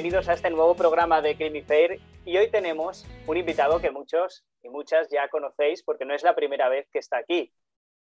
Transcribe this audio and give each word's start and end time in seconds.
bienvenidos 0.00 0.30
a 0.30 0.32
este 0.32 0.48
nuevo 0.48 0.74
programa 0.74 1.20
de 1.20 1.36
Creamy 1.36 1.60
Fair 1.60 2.00
y 2.24 2.38
hoy 2.38 2.50
tenemos 2.50 3.04
un 3.26 3.36
invitado 3.36 3.82
que 3.82 3.90
muchos 3.90 4.46
y 4.62 4.70
muchas 4.70 5.10
ya 5.10 5.28
conocéis 5.28 5.82
porque 5.82 6.06
no 6.06 6.14
es 6.14 6.22
la 6.22 6.34
primera 6.34 6.70
vez 6.70 6.88
que 6.90 7.00
está 7.00 7.18
aquí. 7.18 7.52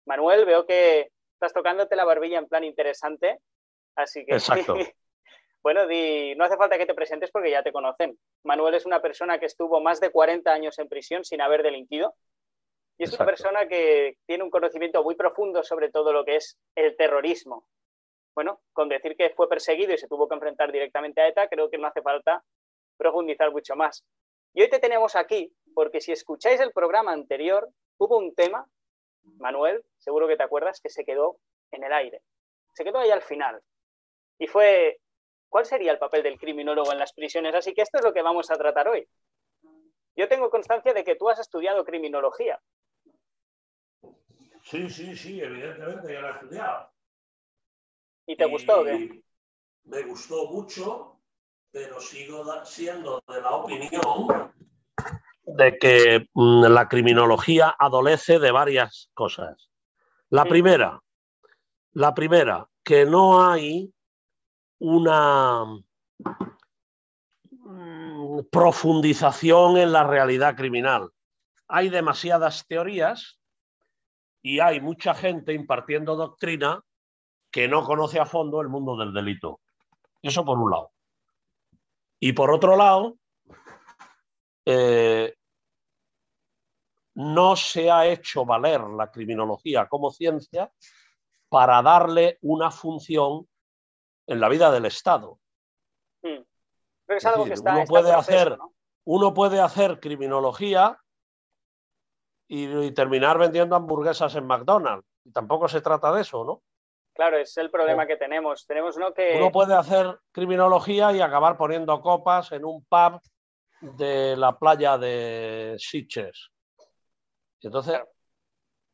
Manuel, 0.06 0.44
veo 0.44 0.66
que 0.66 1.10
estás 1.32 1.52
tocándote 1.52 1.96
la 1.96 2.04
barbilla 2.04 2.38
en 2.38 2.46
plan 2.46 2.62
interesante, 2.62 3.40
así 3.96 4.24
que... 4.24 4.34
Exacto. 4.34 4.76
bueno, 5.64 5.88
di, 5.88 6.36
no 6.36 6.44
hace 6.44 6.56
falta 6.56 6.78
que 6.78 6.86
te 6.86 6.94
presentes 6.94 7.32
porque 7.32 7.50
ya 7.50 7.64
te 7.64 7.72
conocen. 7.72 8.16
Manuel 8.44 8.74
es 8.74 8.86
una 8.86 9.02
persona 9.02 9.40
que 9.40 9.46
estuvo 9.46 9.80
más 9.80 9.98
de 9.98 10.10
40 10.10 10.48
años 10.48 10.78
en 10.78 10.88
prisión 10.88 11.24
sin 11.24 11.40
haber 11.40 11.64
delinquido 11.64 12.14
y 12.98 13.02
es 13.02 13.12
una 13.14 13.26
persona 13.26 13.66
que 13.66 14.16
tiene 14.26 14.44
un 14.44 14.50
conocimiento 14.50 15.02
muy 15.02 15.16
profundo 15.16 15.64
sobre 15.64 15.90
todo 15.90 16.12
lo 16.12 16.24
que 16.24 16.36
es 16.36 16.56
el 16.76 16.96
terrorismo. 16.96 17.66
Bueno, 18.40 18.62
con 18.72 18.88
decir 18.88 19.18
que 19.18 19.28
fue 19.36 19.50
perseguido 19.50 19.92
y 19.92 19.98
se 19.98 20.08
tuvo 20.08 20.26
que 20.26 20.34
enfrentar 20.34 20.72
directamente 20.72 21.20
a 21.20 21.28
ETA, 21.28 21.46
creo 21.48 21.68
que 21.68 21.76
no 21.76 21.88
hace 21.88 22.00
falta 22.00 22.42
profundizar 22.96 23.52
mucho 23.52 23.76
más. 23.76 24.02
Y 24.54 24.62
hoy 24.62 24.70
te 24.70 24.78
tenemos 24.78 25.14
aquí 25.14 25.54
porque 25.74 26.00
si 26.00 26.12
escucháis 26.12 26.58
el 26.60 26.72
programa 26.72 27.12
anterior, 27.12 27.68
hubo 27.98 28.16
un 28.16 28.34
tema, 28.34 28.66
Manuel, 29.36 29.84
seguro 29.98 30.26
que 30.26 30.38
te 30.38 30.42
acuerdas, 30.42 30.80
que 30.80 30.88
se 30.88 31.04
quedó 31.04 31.36
en 31.70 31.84
el 31.84 31.92
aire. 31.92 32.22
Se 32.72 32.82
quedó 32.82 33.00
ahí 33.00 33.10
al 33.10 33.20
final. 33.20 33.60
Y 34.38 34.46
fue, 34.46 35.00
¿cuál 35.50 35.66
sería 35.66 35.92
el 35.92 35.98
papel 35.98 36.22
del 36.22 36.38
criminólogo 36.38 36.92
en 36.92 36.98
las 36.98 37.12
prisiones? 37.12 37.54
Así 37.54 37.74
que 37.74 37.82
esto 37.82 37.98
es 37.98 38.04
lo 38.04 38.14
que 38.14 38.22
vamos 38.22 38.50
a 38.50 38.56
tratar 38.56 38.88
hoy. 38.88 39.06
Yo 40.16 40.28
tengo 40.28 40.48
constancia 40.48 40.94
de 40.94 41.04
que 41.04 41.16
tú 41.16 41.28
has 41.28 41.40
estudiado 41.40 41.84
criminología. 41.84 42.58
Sí, 44.62 44.88
sí, 44.88 45.14
sí, 45.14 45.42
evidentemente 45.42 46.10
ya 46.10 46.22
la 46.22 46.28
he 46.28 46.32
estudiado. 46.32 46.99
¿Y 48.30 48.36
te 48.36 48.44
gustó 48.44 48.84
qué? 48.84 49.24
Me 49.86 50.02
gustó 50.02 50.46
mucho, 50.52 51.20
pero 51.72 52.00
sigo 52.00 52.44
siendo 52.64 53.20
de 53.26 53.40
la 53.40 53.50
opinión 53.56 54.52
de 55.46 55.76
que 55.76 56.28
mm, 56.32 56.66
la 56.66 56.88
criminología 56.88 57.74
adolece 57.76 58.38
de 58.38 58.52
varias 58.52 59.10
cosas. 59.14 59.68
La 60.28 60.44
primera, 60.44 61.00
la 61.90 62.14
primera, 62.14 62.68
que 62.84 63.04
no 63.04 63.50
hay 63.50 63.92
una 64.78 65.64
mm, 67.64 68.42
profundización 68.48 69.76
en 69.76 69.90
la 69.90 70.04
realidad 70.04 70.54
criminal. 70.54 71.10
Hay 71.66 71.88
demasiadas 71.88 72.64
teorías 72.68 73.40
y 74.40 74.60
hay 74.60 74.80
mucha 74.80 75.14
gente 75.14 75.52
impartiendo 75.52 76.14
doctrina 76.14 76.84
que 77.50 77.68
no 77.68 77.84
conoce 77.84 78.20
a 78.20 78.26
fondo 78.26 78.60
el 78.60 78.68
mundo 78.68 78.96
del 78.96 79.12
delito. 79.12 79.60
Eso 80.22 80.44
por 80.44 80.58
un 80.58 80.70
lado. 80.70 80.92
Y 82.20 82.32
por 82.32 82.50
otro 82.50 82.76
lado, 82.76 83.16
eh, 84.66 85.34
no 87.14 87.56
se 87.56 87.90
ha 87.90 88.06
hecho 88.06 88.44
valer 88.44 88.80
la 88.82 89.10
criminología 89.10 89.86
como 89.88 90.10
ciencia 90.10 90.72
para 91.48 91.82
darle 91.82 92.38
una 92.42 92.70
función 92.70 93.48
en 94.26 94.40
la 94.40 94.48
vida 94.48 94.70
del 94.70 94.84
Estado. 94.84 95.38
uno, 96.22 97.84
puede 97.86 98.12
hacer, 98.12 98.56
uno 99.04 99.34
puede 99.34 99.60
hacer 99.60 99.98
criminología 99.98 100.96
y, 102.46 102.92
terminar 102.92 103.38
vendiendo 103.38 103.74
hamburguesas 103.74 104.34
en 104.36 104.46
McDonald's. 104.46 105.06
Y 105.24 105.32
tampoco 105.32 105.68
se 105.68 105.80
trata 105.80 106.12
de 106.12 106.22
eso, 106.22 106.44
¿no? 106.44 106.62
Claro, 107.20 107.36
es 107.36 107.54
el 107.58 107.70
problema 107.70 108.06
que 108.06 108.16
tenemos. 108.16 108.66
Tenemos 108.66 108.96
uno 108.96 109.12
que. 109.12 109.36
Uno 109.36 109.52
puede 109.52 109.74
hacer 109.74 110.18
criminología 110.32 111.12
y 111.12 111.20
acabar 111.20 111.58
poniendo 111.58 112.00
copas 112.00 112.50
en 112.52 112.64
un 112.64 112.82
pub 112.86 113.20
de 113.98 114.34
la 114.38 114.58
playa 114.58 114.96
de 114.96 115.76
Sitges. 115.78 116.48
Entonces, 117.60 118.00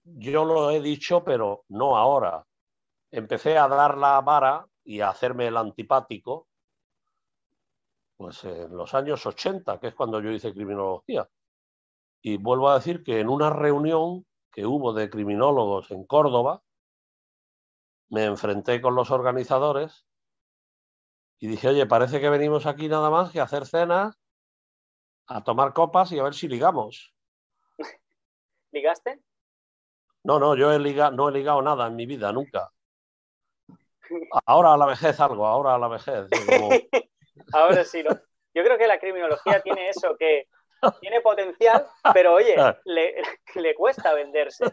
yo 0.03 0.45
lo 0.45 0.73
he 0.73 0.81
dicho, 0.81 1.23
pero 1.23 1.63
no 1.69 1.97
ahora. 1.97 2.45
Empecé 3.13 3.57
a 3.59 3.69
dar 3.69 3.97
la 3.97 4.21
vara 4.23 4.67
y 4.83 5.03
a 5.03 5.11
hacerme 5.11 5.47
el 5.47 5.57
antipático, 5.57 6.49
pues 8.17 8.43
en 8.43 8.77
los 8.77 8.93
años 8.95 9.25
80, 9.25 9.79
que 9.79 9.87
es 9.87 9.95
cuando 9.95 10.21
yo 10.21 10.33
hice 10.33 10.53
criminología. 10.53 11.29
Y 12.23 12.39
vuelvo 12.39 12.71
a 12.71 12.75
decir 12.75 13.05
que 13.05 13.21
en 13.21 13.29
una 13.29 13.51
reunión 13.51 14.27
que 14.51 14.67
hubo 14.67 14.93
de 14.93 15.09
criminólogos 15.09 15.93
en 15.93 16.05
Córdoba, 16.05 16.65
me 18.09 18.25
enfrenté 18.25 18.81
con 18.81 18.95
los 18.95 19.11
organizadores 19.11 20.07
y 21.39 21.49
dije, 21.49 21.69
oye, 21.69 21.87
parece 21.87 22.21
que 22.21 22.31
venimos 22.31 22.67
aquí 22.67 22.89
nada 22.89 23.11
más 23.11 23.31
que 23.31 23.41
a 23.41 23.45
hacer 23.45 23.67
cenas, 23.67 24.19
a 25.27 25.45
tomar 25.45 25.73
copas 25.73 26.13
y 26.13 26.19
a 26.19 26.23
ver 26.23 26.35
si 26.35 26.49
ligamos. 26.49 27.15
¿Ligaste? 28.73 29.21
No, 30.25 30.39
no, 30.39 30.57
yo 30.57 30.73
he 30.73 30.79
no 30.79 31.29
he 31.29 31.33
ligado 31.33 31.63
nada 31.63 31.87
en 31.87 31.97
mi 31.97 32.07
vida, 32.07 32.33
nunca. 32.33 32.73
Ahora 34.45 34.75
a 34.75 34.77
la 34.77 34.87
vejez 34.87 35.21
algo, 35.21 35.47
ahora 35.47 35.75
a 35.75 35.79
la 35.79 35.89
vejez. 35.89 36.27
ahora 37.53 37.85
sí, 37.85 38.03
¿no? 38.03 38.11
Yo 38.55 38.65
creo 38.65 38.79
que 38.79 38.87
la 38.87 38.99
criminología 38.99 39.61
tiene 39.61 39.91
eso, 39.91 40.17
que 40.19 40.49
tiene 41.01 41.21
potencial, 41.21 41.87
pero 42.15 42.35
oye, 42.35 42.57
le, 42.85 43.15
le 43.55 43.75
cuesta 43.75 44.15
venderse. 44.15 44.65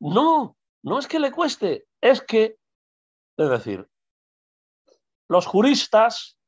No, 0.00 0.56
no 0.82 0.98
es 0.98 1.06
que 1.06 1.18
le 1.18 1.30
cueste, 1.30 1.86
es 2.10 2.22
que, 2.22 2.56
es 3.36 3.48
decir, 3.50 3.88
los 5.28 5.46
juristas 5.46 6.38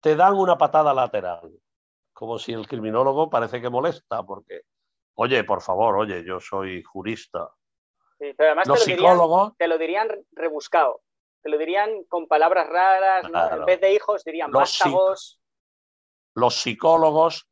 te 0.00 0.14
dan 0.14 0.34
una 0.34 0.58
patada 0.58 0.94
lateral, 0.94 1.50
como 2.12 2.38
si 2.38 2.52
el 2.52 2.66
criminólogo 2.66 3.30
parece 3.30 3.60
que 3.60 3.70
molesta, 3.70 4.22
porque, 4.22 4.62
oye, 5.14 5.42
por 5.44 5.62
favor, 5.62 5.96
oye, 5.96 6.24
yo 6.24 6.40
soy 6.40 6.82
jurista. 6.82 7.50
Sí, 8.18 8.34
pero 8.36 8.50
además 8.50 8.66
los 8.66 8.84
te, 8.84 8.90
lo 8.90 8.96
psicólogos, 8.96 9.42
dirían, 9.42 9.56
te 9.56 9.68
lo 9.68 9.78
dirían 9.78 10.08
rebuscado, 10.32 11.02
te 11.42 11.48
lo 11.48 11.58
dirían 11.58 12.04
con 12.04 12.26
palabras 12.26 12.68
raras, 12.68 13.30
¿no? 13.30 13.50
en 13.50 13.64
vez 13.64 13.80
de 13.80 13.94
hijos 13.94 14.24
dirían 14.24 14.50
vástagos. 14.50 15.40
Los 16.34 16.56
psicólogos 16.56 17.48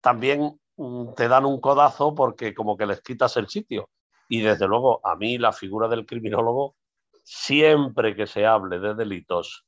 también 0.00 0.60
mm, 0.76 1.14
te 1.14 1.28
dan 1.28 1.44
un 1.44 1.60
codazo 1.60 2.14
porque 2.14 2.54
como 2.54 2.76
que 2.76 2.86
les 2.86 3.00
quitas 3.02 3.36
el 3.36 3.48
sitio. 3.48 3.88
Y 4.32 4.42
desde 4.42 4.68
luego, 4.68 5.00
a 5.04 5.16
mí 5.16 5.38
la 5.38 5.52
figura 5.52 5.88
del 5.88 6.06
criminólogo, 6.06 6.76
siempre 7.24 8.14
que 8.14 8.28
se 8.28 8.46
hable 8.46 8.78
de 8.78 8.94
delitos, 8.94 9.66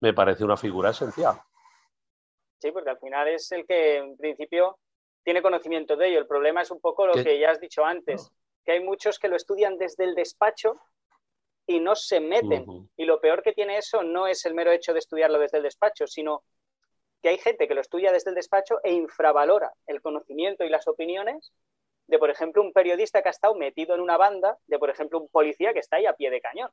me 0.00 0.12
parece 0.12 0.44
una 0.44 0.58
figura 0.58 0.90
esencial. 0.90 1.40
Sí, 2.60 2.70
porque 2.70 2.90
al 2.90 2.98
final 2.98 3.28
es 3.28 3.50
el 3.52 3.64
que 3.64 3.96
en 3.96 4.14
principio 4.18 4.78
tiene 5.24 5.40
conocimiento 5.40 5.96
de 5.96 6.08
ello. 6.08 6.18
El 6.18 6.26
problema 6.26 6.60
es 6.60 6.70
un 6.70 6.82
poco 6.82 7.06
lo 7.06 7.14
que 7.14 7.38
ya 7.38 7.50
has 7.50 7.60
dicho 7.60 7.82
antes, 7.82 8.30
que 8.62 8.72
hay 8.72 8.80
muchos 8.84 9.18
que 9.18 9.28
lo 9.28 9.36
estudian 9.36 9.78
desde 9.78 10.04
el 10.04 10.14
despacho 10.14 10.78
y 11.66 11.80
no 11.80 11.96
se 11.96 12.20
meten. 12.20 12.66
Y 12.98 13.06
lo 13.06 13.22
peor 13.22 13.42
que 13.42 13.54
tiene 13.54 13.78
eso 13.78 14.02
no 14.02 14.26
es 14.26 14.44
el 14.44 14.52
mero 14.52 14.70
hecho 14.70 14.92
de 14.92 14.98
estudiarlo 14.98 15.38
desde 15.38 15.56
el 15.56 15.62
despacho, 15.62 16.06
sino 16.06 16.42
que 17.22 17.30
hay 17.30 17.38
gente 17.38 17.66
que 17.66 17.74
lo 17.74 17.80
estudia 17.80 18.12
desde 18.12 18.28
el 18.28 18.36
despacho 18.36 18.80
e 18.84 18.92
infravalora 18.92 19.72
el 19.86 20.02
conocimiento 20.02 20.62
y 20.62 20.68
las 20.68 20.86
opiniones 20.88 21.54
de, 22.06 22.18
por 22.18 22.30
ejemplo, 22.30 22.62
un 22.62 22.72
periodista 22.72 23.22
que 23.22 23.28
ha 23.28 23.30
estado 23.30 23.54
metido 23.54 23.94
en 23.94 24.00
una 24.00 24.16
banda, 24.16 24.58
de, 24.66 24.78
por 24.78 24.90
ejemplo, 24.90 25.18
un 25.20 25.28
policía 25.28 25.72
que 25.72 25.78
está 25.78 25.96
ahí 25.96 26.06
a 26.06 26.14
pie 26.14 26.30
de 26.30 26.40
cañón. 26.40 26.70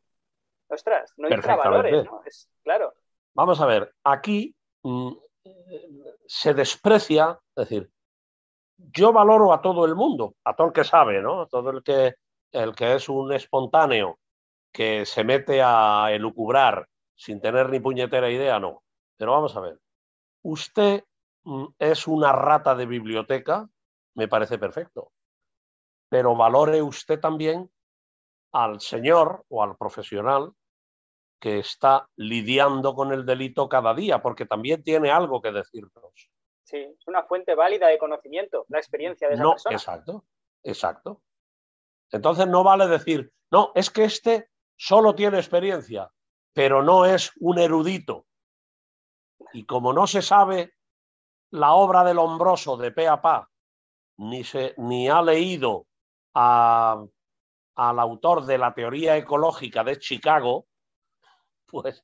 Ostras, 0.68 1.14
no 1.18 1.30
infravalores, 1.30 2.06
¿no? 2.06 2.22
Es, 2.26 2.50
claro. 2.64 2.94
Vamos 3.34 3.60
a 3.62 3.66
ver, 3.66 3.94
aquí 4.04 4.56
mm, 4.84 5.12
se 6.26 6.54
desprecia, 6.54 7.40
es 7.56 7.70
decir, 7.70 7.90
yo 8.78 9.14
valoro 9.14 9.54
a 9.54 9.62
todo 9.62 9.86
el 9.86 9.96
mundo, 9.96 10.36
a 10.44 10.56
todo 10.56 10.68
el 10.68 10.74
que 10.74 10.84
sabe, 10.84 11.22
¿no? 11.22 11.42
A 11.42 11.48
todo 11.48 11.70
el 11.70 11.84
que, 11.84 12.16
el 12.52 12.76
que 12.76 12.96
es 12.96 13.10
un 13.10 13.32
espontáneo 13.32 14.20
que 14.72 15.06
se 15.06 15.24
mete 15.24 15.62
a 15.62 16.08
elucubrar 16.12 16.88
sin 17.16 17.40
tener 17.42 17.70
ni 17.70 17.80
puñetera 17.80 18.30
idea, 18.30 18.60
no. 18.60 18.82
Pero 19.18 19.34
vamos 19.34 19.56
a 19.56 19.62
ver, 19.62 19.80
usted 20.42 21.04
mm, 21.44 21.66
es 21.80 22.08
una 22.08 22.32
rata 22.32 22.76
de 22.76 22.86
biblioteca, 22.86 23.70
me 24.16 24.28
parece 24.28 24.58
perfecto. 24.58 25.12
Pero 26.12 26.36
valore 26.36 26.82
usted 26.82 27.22
también 27.22 27.72
al 28.52 28.82
señor 28.82 29.46
o 29.48 29.64
al 29.64 29.78
profesional 29.78 30.52
que 31.40 31.60
está 31.60 32.10
lidiando 32.18 32.94
con 32.94 33.14
el 33.14 33.26
delito 33.26 33.70
cada 33.70 33.94
día, 33.94 34.22
porque 34.22 34.46
también 34.46 34.84
tiene 34.84 35.10
algo 35.10 35.42
que 35.42 35.54
decirnos. 35.54 36.30
Sí, 36.66 36.80
es 36.80 37.08
una 37.08 37.24
fuente 37.24 37.56
válida 37.56 37.88
de 37.88 37.98
conocimiento, 37.98 38.66
la 38.68 38.80
experiencia 38.80 39.30
de 39.30 39.36
esa 39.36 39.44
no, 39.44 39.52
persona. 39.52 39.74
Exacto, 39.74 40.26
exacto. 40.64 41.22
Entonces 42.12 42.46
no 42.46 42.62
vale 42.66 42.88
decir, 42.88 43.32
no, 43.50 43.72
es 43.74 43.90
que 43.90 44.04
este 44.04 44.50
solo 44.76 45.16
tiene 45.16 45.38
experiencia, 45.38 46.12
pero 46.54 46.84
no 46.84 47.06
es 47.06 47.32
un 47.40 47.58
erudito. 47.58 48.26
Y 49.54 49.66
como 49.66 49.94
no 49.94 50.08
se 50.08 50.22
sabe 50.22 50.74
la 51.52 51.74
obra 51.74 52.04
del 52.04 52.20
hombroso 52.20 52.76
de 52.76 52.92
pe 52.92 53.08
a 53.08 53.22
pa, 53.22 53.50
ni, 54.18 54.44
se, 54.44 54.74
ni 54.78 55.08
ha 55.08 55.22
leído 55.22 55.88
al 56.34 57.10
autor 57.76 58.46
de 58.46 58.58
la 58.58 58.74
teoría 58.74 59.18
ecológica 59.18 59.84
de 59.84 59.98
Chicago, 59.98 60.66
pues 61.66 62.04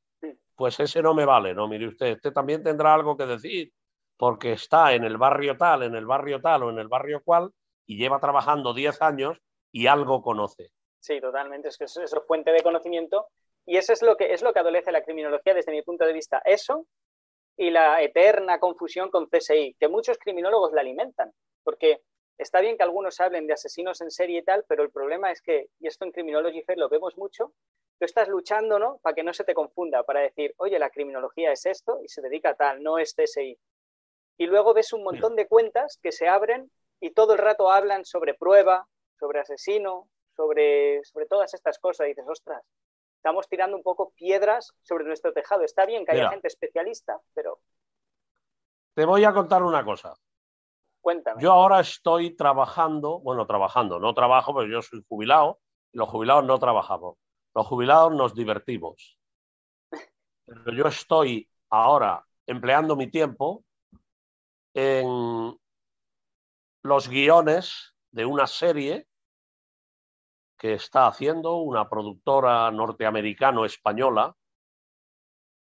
pues 0.58 0.80
ese 0.80 1.04
no 1.04 1.14
me 1.14 1.24
vale, 1.24 1.54
¿no? 1.54 1.68
Mire 1.68 1.88
usted, 1.88 2.08
este 2.08 2.32
también 2.32 2.64
tendrá 2.64 2.96
algo 2.96 3.16
que 3.16 3.28
decir, 3.28 3.72
porque 4.18 4.54
está 4.54 4.94
en 4.94 5.04
el 5.04 5.16
barrio 5.16 5.56
tal, 5.56 5.84
en 5.84 5.96
el 5.96 6.08
barrio 6.08 6.42
tal 6.42 6.64
o 6.64 6.72
en 6.72 6.80
el 6.80 6.88
barrio 6.88 7.22
cual, 7.24 7.52
y 7.86 7.96
lleva 7.96 8.20
trabajando 8.20 8.74
10 8.74 9.00
años 9.04 9.40
y 9.72 9.86
algo 9.86 10.24
conoce. 10.24 10.72
Sí, 11.00 11.22
totalmente, 11.22 11.68
es 11.68 11.78
que 11.78 11.84
eso 11.84 12.02
es 12.02 12.12
fuente 12.26 12.52
de 12.52 12.64
conocimiento 12.64 13.28
y 13.68 13.78
eso 13.78 13.94
es 13.94 14.02
lo 14.02 14.18
que 14.18 14.34
es 14.34 14.42
lo 14.42 14.52
que 14.52 14.60
adolece 14.60 14.92
la 14.92 15.04
criminología 15.04 15.54
desde 15.54 15.72
mi 15.72 15.84
punto 15.84 16.06
de 16.06 16.14
vista. 16.14 16.42
Eso 16.44 16.88
y 17.56 17.70
la 17.70 18.02
eterna 18.02 18.60
confusión 18.60 19.12
con 19.12 19.28
CSI, 19.28 19.76
que 19.80 19.88
muchos 19.88 20.18
criminólogos 20.18 20.74
la 20.74 20.82
alimentan, 20.82 21.32
porque 21.64 22.02
está 22.38 22.62
bien 22.62 22.78
que 22.78 22.84
algunos 22.84 23.20
hablen 23.20 23.48
de 23.48 23.54
asesinos 23.54 24.02
en 24.02 24.12
serie 24.12 24.40
y 24.40 24.44
tal, 24.44 24.66
pero 24.68 24.84
el 24.84 24.92
problema 24.92 25.32
es 25.32 25.42
que, 25.42 25.70
y 25.80 25.88
esto 25.88 26.06
en 26.06 26.12
Criminology 26.12 26.62
Fair 26.62 26.78
lo 26.78 26.90
vemos 26.90 27.18
mucho, 27.18 27.54
tú 27.98 28.06
estás 28.06 28.28
luchando, 28.28 28.80
¿no? 28.80 29.00
Para 29.00 29.16
que 29.16 29.24
no 29.24 29.34
se 29.34 29.44
te 29.44 29.54
confunda, 29.54 30.04
para 30.04 30.22
decir, 30.22 30.54
oye, 30.58 30.78
la 30.80 30.90
criminología 30.90 31.52
es 31.52 31.66
esto 31.66 32.00
y 32.04 32.08
se 32.08 32.22
dedica 32.22 32.50
a 32.50 32.56
tal, 32.56 32.84
no 32.84 33.00
es 33.00 33.16
CSI. 33.16 33.58
Y 34.38 34.46
luego 34.46 34.74
ves 34.74 34.94
un 34.94 35.04
montón 35.04 35.36
de 35.36 35.48
cuentas 35.48 36.00
que 36.02 36.12
se 36.12 36.28
abren 36.28 36.72
y 37.00 37.12
todo 37.12 37.34
el 37.34 37.40
rato 37.40 37.72
hablan 37.72 38.06
sobre 38.06 38.36
prueba, 38.36 38.88
sobre 39.20 39.40
asesino, 39.40 40.08
sobre, 40.36 41.04
sobre 41.06 41.26
todas 41.26 41.54
estas 41.56 41.80
cosas. 41.80 42.06
Y 42.06 42.10
dices, 42.10 42.26
ostras, 42.28 42.64
estamos 43.16 43.48
tirando 43.50 43.76
un 43.76 43.84
poco 43.84 44.12
piedras 44.12 44.74
sobre 44.84 45.06
nuestro 45.06 45.34
tejado. 45.34 45.64
Está 45.64 45.86
bien 45.86 46.06
que 46.06 46.12
haya 46.12 46.30
gente 46.30 46.48
especialista, 46.48 47.20
pero... 47.34 47.60
Te 48.94 49.06
voy 49.06 49.24
a 49.26 49.34
contar 49.34 49.64
una 49.64 49.84
cosa. 49.84 50.16
Yo 51.40 51.52
ahora 51.52 51.80
estoy 51.80 52.36
trabajando, 52.36 53.20
bueno, 53.20 53.46
trabajando, 53.46 54.00
no 54.00 54.14
trabajo, 54.14 54.54
pero 54.54 54.68
yo 54.68 54.82
soy 54.82 55.04
jubilado, 55.08 55.60
los 55.94 56.10
jubilados 56.10 56.44
no 56.44 56.60
trabajamos. 56.60 57.18
Los 57.56 57.66
jubilados 57.66 58.14
nos 58.14 58.36
divertimos. 58.36 59.18
Pero 60.46 60.74
yo 60.74 60.88
estoy 60.88 61.50
ahora 61.70 62.26
empleando 62.46 62.96
mi 62.96 63.08
tiempo 63.08 63.64
en 64.74 65.58
los 66.84 67.10
guiones 67.10 67.96
de 68.12 68.26
una 68.26 68.48
serie 68.48 69.08
que 70.58 70.74
está 70.74 71.08
haciendo 71.08 71.58
una 71.58 71.90
productora 71.90 72.70
norteamericano-española 72.72 74.36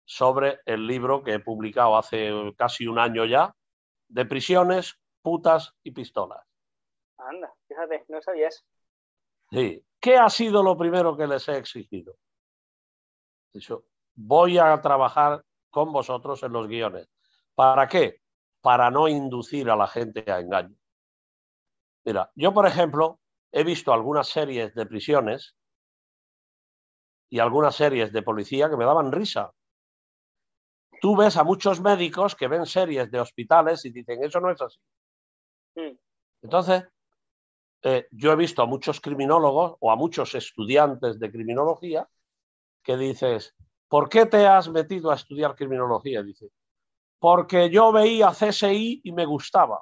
sobre 0.06 0.60
el 0.66 0.86
libro 0.86 1.24
que 1.24 1.34
he 1.34 1.40
publicado 1.40 1.98
hace 1.98 2.32
casi 2.58 2.88
un 2.88 3.00
año 3.00 3.26
ya, 3.26 3.56
de 4.08 4.26
prisiones, 4.26 5.00
putas 5.24 5.74
y 5.82 5.90
pistolas. 5.90 6.46
Anda, 7.18 7.52
fíjate, 7.68 8.06
no 8.10 8.22
sabías. 8.22 8.64
Sí, 9.50 9.84
¿Qué 10.04 10.18
ha 10.18 10.30
sido 10.30 10.62
lo 10.62 10.76
primero 10.76 11.16
que 11.16 11.26
les 11.26 11.48
he 11.48 11.56
exigido? 11.56 12.18
Dicho, 13.54 13.86
voy 14.16 14.58
a 14.58 14.82
trabajar 14.82 15.46
con 15.70 15.94
vosotros 15.94 16.44
en 16.44 16.52
los 16.52 16.68
guiones. 16.68 17.08
¿Para 17.56 17.88
qué? 17.88 18.22
Para 18.60 18.92
no 18.92 19.08
inducir 19.08 19.70
a 19.70 19.78
la 19.78 19.88
gente 19.88 20.30
a 20.30 20.42
engaño. 20.42 20.76
Mira, 22.04 22.34
yo 22.36 22.54
por 22.54 22.68
ejemplo 22.68 23.22
he 23.50 23.64
visto 23.64 23.94
algunas 23.94 24.28
series 24.28 24.76
de 24.76 24.86
prisiones 24.86 25.56
y 27.30 27.40
algunas 27.40 27.74
series 27.74 28.12
de 28.12 28.24
policía 28.24 28.70
que 28.70 28.76
me 28.76 28.84
daban 28.84 29.10
risa. 29.10 29.54
Tú 31.00 31.16
ves 31.16 31.38
a 31.38 31.46
muchos 31.46 31.80
médicos 31.80 32.36
que 32.36 32.50
ven 32.50 32.66
series 32.66 33.10
de 33.10 33.22
hospitales 33.22 33.86
y 33.86 33.92
dicen, 33.92 34.22
eso 34.22 34.42
no 34.42 34.52
es 34.52 34.62
así. 34.62 34.82
Hmm. 35.76 35.98
Entonces, 36.42 36.84
eh, 37.84 38.08
yo 38.12 38.32
he 38.32 38.36
visto 38.36 38.62
a 38.62 38.66
muchos 38.66 39.02
criminólogos 39.02 39.76
o 39.80 39.92
a 39.92 39.96
muchos 39.96 40.36
estudiantes 40.36 41.20
de 41.20 41.32
criminología 41.32 42.08
que 42.84 42.98
dices, 42.98 43.56
¿por 43.88 44.10
qué 44.10 44.26
te 44.26 44.46
has 44.46 44.70
metido 44.70 45.12
a 45.12 45.16
estudiar 45.16 45.56
criminología? 45.56 46.22
Dice, 46.24 46.50
porque 47.20 47.70
yo 47.70 47.92
veía 47.92 48.32
CSI 48.32 49.02
y 49.04 49.12
me 49.12 49.26
gustaba. 49.26 49.82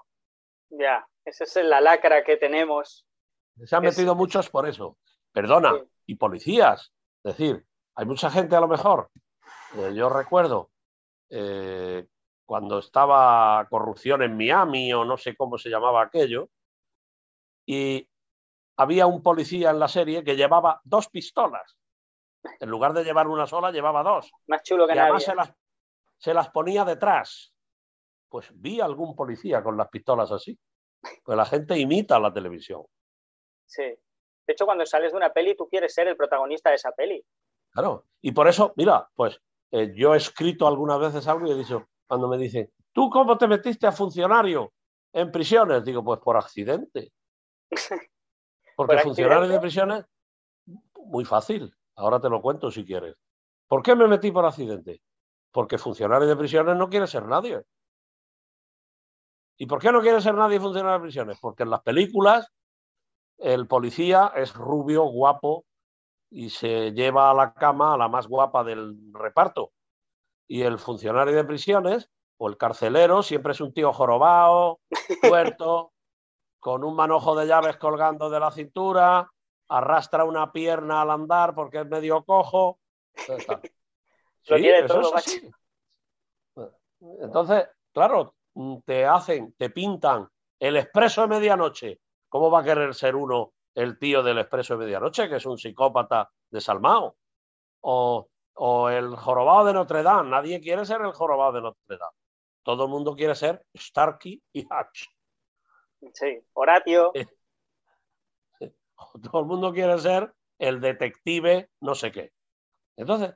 Ya, 0.69 1.07
esa 1.25 1.43
es 1.43 1.55
la 1.57 1.81
lacra 1.81 2.23
que 2.23 2.37
tenemos. 2.37 3.05
Se 3.65 3.75
han 3.75 3.83
metido 3.83 4.15
muchos 4.15 4.49
por 4.49 4.67
eso. 4.67 4.97
Perdona, 5.31 5.73
y 6.05 6.15
policías. 6.15 6.91
Es 7.23 7.37
decir, 7.37 7.65
hay 7.95 8.05
mucha 8.05 8.29
gente 8.29 8.55
a 8.55 8.59
lo 8.59 8.67
mejor. 8.67 9.09
Eh, 9.75 9.93
yo 9.95 10.09
recuerdo 10.09 10.71
eh, 11.29 12.05
cuando 12.51 12.79
estaba 12.79 13.65
corrupción 13.69 14.23
en 14.23 14.35
Miami 14.35 14.91
o 14.91 15.05
no 15.05 15.15
sé 15.15 15.37
cómo 15.37 15.57
se 15.57 15.69
llamaba 15.69 16.01
aquello, 16.01 16.49
y 17.65 18.05
había 18.75 19.07
un 19.07 19.23
policía 19.23 19.69
en 19.69 19.79
la 19.79 19.87
serie 19.87 20.21
que 20.25 20.35
llevaba 20.35 20.81
dos 20.83 21.07
pistolas. 21.07 21.77
En 22.59 22.69
lugar 22.69 22.91
de 22.91 23.05
llevar 23.05 23.29
una 23.29 23.47
sola, 23.47 23.71
llevaba 23.71 24.03
dos. 24.03 24.33
Más 24.47 24.63
chulo 24.63 24.85
que 24.85 24.95
y 24.95 24.97
además 24.97 25.23
se 25.23 25.33
las, 25.33 25.53
se 26.17 26.33
las 26.33 26.49
ponía 26.49 26.83
detrás. 26.83 27.53
Pues 28.27 28.51
vi 28.53 28.81
algún 28.81 29.15
policía 29.15 29.63
con 29.63 29.77
las 29.77 29.87
pistolas 29.87 30.29
así. 30.33 30.59
Pues 31.23 31.37
la 31.37 31.45
gente 31.45 31.79
imita 31.79 32.19
la 32.19 32.33
televisión. 32.33 32.83
Sí. 33.65 33.83
De 33.83 34.53
hecho, 34.53 34.65
cuando 34.65 34.85
sales 34.85 35.13
de 35.13 35.17
una 35.17 35.31
peli, 35.31 35.55
tú 35.55 35.69
quieres 35.69 35.93
ser 35.93 36.09
el 36.09 36.17
protagonista 36.17 36.69
de 36.69 36.75
esa 36.75 36.91
peli. 36.91 37.23
Claro. 37.69 38.07
Y 38.19 38.33
por 38.33 38.49
eso, 38.49 38.73
mira, 38.75 39.09
pues 39.15 39.41
eh, 39.71 39.93
yo 39.95 40.13
he 40.13 40.17
escrito 40.17 40.67
algunas 40.67 40.99
veces 40.99 41.25
algo 41.29 41.47
y 41.47 41.51
he 41.51 41.55
dicho, 41.55 41.87
cuando 42.11 42.27
me 42.27 42.37
dicen, 42.37 42.69
¿tú 42.91 43.09
cómo 43.09 43.37
te 43.37 43.47
metiste 43.47 43.87
a 43.87 43.91
funcionario 43.93 44.73
en 45.13 45.31
prisiones? 45.31 45.85
Digo, 45.85 46.03
pues 46.03 46.19
por 46.19 46.35
accidente. 46.35 47.13
Porque 48.75 48.97
funcionarios 48.97 49.47
de 49.47 49.59
prisiones, 49.61 50.05
muy 51.05 51.23
fácil. 51.23 51.73
Ahora 51.95 52.19
te 52.19 52.29
lo 52.29 52.41
cuento 52.41 52.69
si 52.69 52.83
quieres. 52.83 53.15
¿Por 53.65 53.81
qué 53.81 53.95
me 53.95 54.09
metí 54.09 54.29
por 54.29 54.45
accidente? 54.45 55.01
Porque 55.53 55.77
funcionario 55.77 56.27
de 56.27 56.35
prisiones 56.35 56.75
no 56.75 56.89
quiere 56.89 57.07
ser 57.07 57.25
nadie. 57.25 57.61
¿Y 59.57 59.65
por 59.65 59.79
qué 59.79 59.93
no 59.93 60.01
quiere 60.01 60.19
ser 60.19 60.35
nadie 60.35 60.59
funcionario 60.59 60.97
de 60.97 61.03
prisiones? 61.03 61.39
Porque 61.39 61.63
en 61.63 61.69
las 61.69 61.81
películas 61.81 62.51
el 63.37 63.67
policía 63.67 64.33
es 64.35 64.53
rubio, 64.53 65.03
guapo 65.03 65.63
y 66.29 66.49
se 66.49 66.91
lleva 66.91 67.31
a 67.31 67.33
la 67.33 67.53
cama 67.53 67.93
a 67.93 67.97
la 67.97 68.09
más 68.09 68.27
guapa 68.27 68.65
del 68.65 68.97
reparto. 69.13 69.71
Y 70.51 70.63
el 70.63 70.79
funcionario 70.79 71.33
de 71.33 71.45
prisiones 71.45 72.09
o 72.35 72.49
el 72.49 72.57
carcelero 72.57 73.23
siempre 73.23 73.53
es 73.53 73.61
un 73.61 73.73
tío 73.73 73.93
jorobado, 73.93 74.81
tuerto, 75.21 75.93
con 76.59 76.83
un 76.83 76.93
manojo 76.93 77.37
de 77.37 77.47
llaves 77.47 77.77
colgando 77.77 78.29
de 78.29 78.41
la 78.41 78.51
cintura, 78.51 79.31
arrastra 79.69 80.25
una 80.25 80.51
pierna 80.51 81.03
al 81.03 81.11
andar 81.11 81.55
porque 81.55 81.79
es 81.79 81.85
medio 81.87 82.25
cojo. 82.25 82.79
Entonces, 86.99 87.69
claro, 87.93 88.35
te 88.83 89.05
hacen, 89.05 89.53
te 89.53 89.69
pintan 89.69 90.27
el 90.59 90.75
expreso 90.75 91.21
de 91.21 91.27
medianoche. 91.29 92.01
¿Cómo 92.27 92.51
va 92.51 92.59
a 92.59 92.65
querer 92.65 92.93
ser 92.93 93.15
uno 93.15 93.53
el 93.73 93.97
tío 93.97 94.21
del 94.21 94.39
expreso 94.39 94.73
de 94.73 94.83
medianoche, 94.83 95.29
que 95.29 95.37
es 95.37 95.45
un 95.45 95.57
psicópata 95.57 96.29
desalmado? 96.49 97.15
O, 97.79 98.27
o 98.55 98.89
el 98.89 99.15
jorobado 99.15 99.65
de 99.65 99.73
Notre 99.73 100.03
Dame. 100.03 100.29
Nadie 100.29 100.61
quiere 100.61 100.85
ser 100.85 101.01
el 101.01 101.13
jorobado 101.13 101.53
de 101.53 101.61
Notre 101.61 101.97
Dame. 101.97 102.17
Todo 102.63 102.85
el 102.85 102.89
mundo 102.89 103.15
quiere 103.15 103.35
ser 103.35 103.65
Starkey 103.75 104.41
y 104.53 104.67
Hatch. 104.69 105.05
Sí, 106.13 106.39
Horatio. 106.53 107.11
Todo 109.23 109.39
el 109.39 109.45
mundo 109.45 109.73
quiere 109.73 109.97
ser 109.99 110.33
el 110.59 110.79
detective 110.79 111.69
no 111.81 111.95
sé 111.95 112.11
qué. 112.11 112.31
Entonces, 112.95 113.33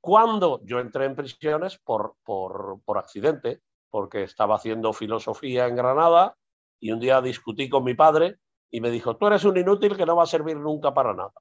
cuando 0.00 0.60
yo 0.64 0.78
entré 0.78 1.06
en 1.06 1.16
prisiones 1.16 1.78
por, 1.78 2.14
por, 2.22 2.80
por 2.84 2.98
accidente, 2.98 3.62
porque 3.90 4.22
estaba 4.22 4.56
haciendo 4.56 4.92
filosofía 4.92 5.66
en 5.66 5.76
Granada 5.76 6.36
y 6.80 6.92
un 6.92 7.00
día 7.00 7.20
discutí 7.20 7.68
con 7.68 7.84
mi 7.84 7.94
padre 7.94 8.38
y 8.70 8.80
me 8.80 8.90
dijo, 8.90 9.16
tú 9.16 9.26
eres 9.26 9.44
un 9.44 9.56
inútil 9.56 9.96
que 9.96 10.06
no 10.06 10.16
va 10.16 10.22
a 10.22 10.26
servir 10.26 10.56
nunca 10.56 10.94
para 10.94 11.14
nada. 11.14 11.32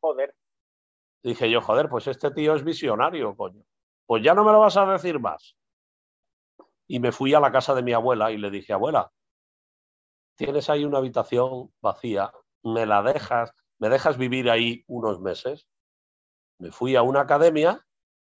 Joder. 0.00 0.34
Dije 1.22 1.50
yo, 1.50 1.60
joder, 1.60 1.88
pues 1.88 2.06
este 2.08 2.30
tío 2.30 2.54
es 2.54 2.64
visionario, 2.64 3.36
coño. 3.36 3.64
Pues 4.06 4.22
ya 4.22 4.34
no 4.34 4.44
me 4.44 4.52
lo 4.52 4.60
vas 4.60 4.76
a 4.76 4.86
decir 4.86 5.20
más. 5.20 5.56
Y 6.86 6.98
me 7.00 7.12
fui 7.12 7.32
a 7.34 7.40
la 7.40 7.52
casa 7.52 7.74
de 7.74 7.82
mi 7.82 7.92
abuela 7.92 8.32
y 8.32 8.38
le 8.38 8.50
dije, 8.50 8.72
abuela, 8.72 9.12
tienes 10.36 10.68
ahí 10.68 10.84
una 10.84 10.98
habitación 10.98 11.72
vacía, 11.80 12.32
me 12.62 12.86
la 12.86 13.02
dejas, 13.02 13.54
me 13.78 13.88
dejas 13.88 14.18
vivir 14.18 14.50
ahí 14.50 14.84
unos 14.88 15.20
meses. 15.20 15.68
Me 16.58 16.72
fui 16.72 16.96
a 16.96 17.02
una 17.02 17.20
academia 17.20 17.86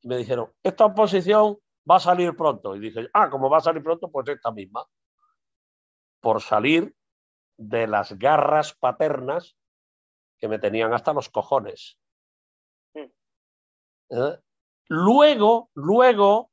y 0.00 0.08
me 0.08 0.16
dijeron, 0.16 0.52
esta 0.62 0.86
oposición 0.86 1.58
va 1.88 1.96
a 1.96 2.00
salir 2.00 2.36
pronto. 2.36 2.74
Y 2.74 2.80
dije, 2.80 3.08
ah, 3.14 3.30
como 3.30 3.48
va 3.48 3.58
a 3.58 3.62
salir 3.62 3.82
pronto, 3.82 4.10
pues 4.10 4.28
esta 4.28 4.50
misma. 4.50 4.84
Por 6.20 6.42
salir 6.42 6.94
de 7.56 7.86
las 7.86 8.18
garras 8.18 8.74
paternas 8.74 9.56
que 10.38 10.48
me 10.48 10.58
tenían 10.58 10.92
hasta 10.92 11.12
los 11.12 11.28
cojones. 11.28 11.98
¿Eh? 14.12 14.38
Luego, 14.88 15.70
luego, 15.74 16.50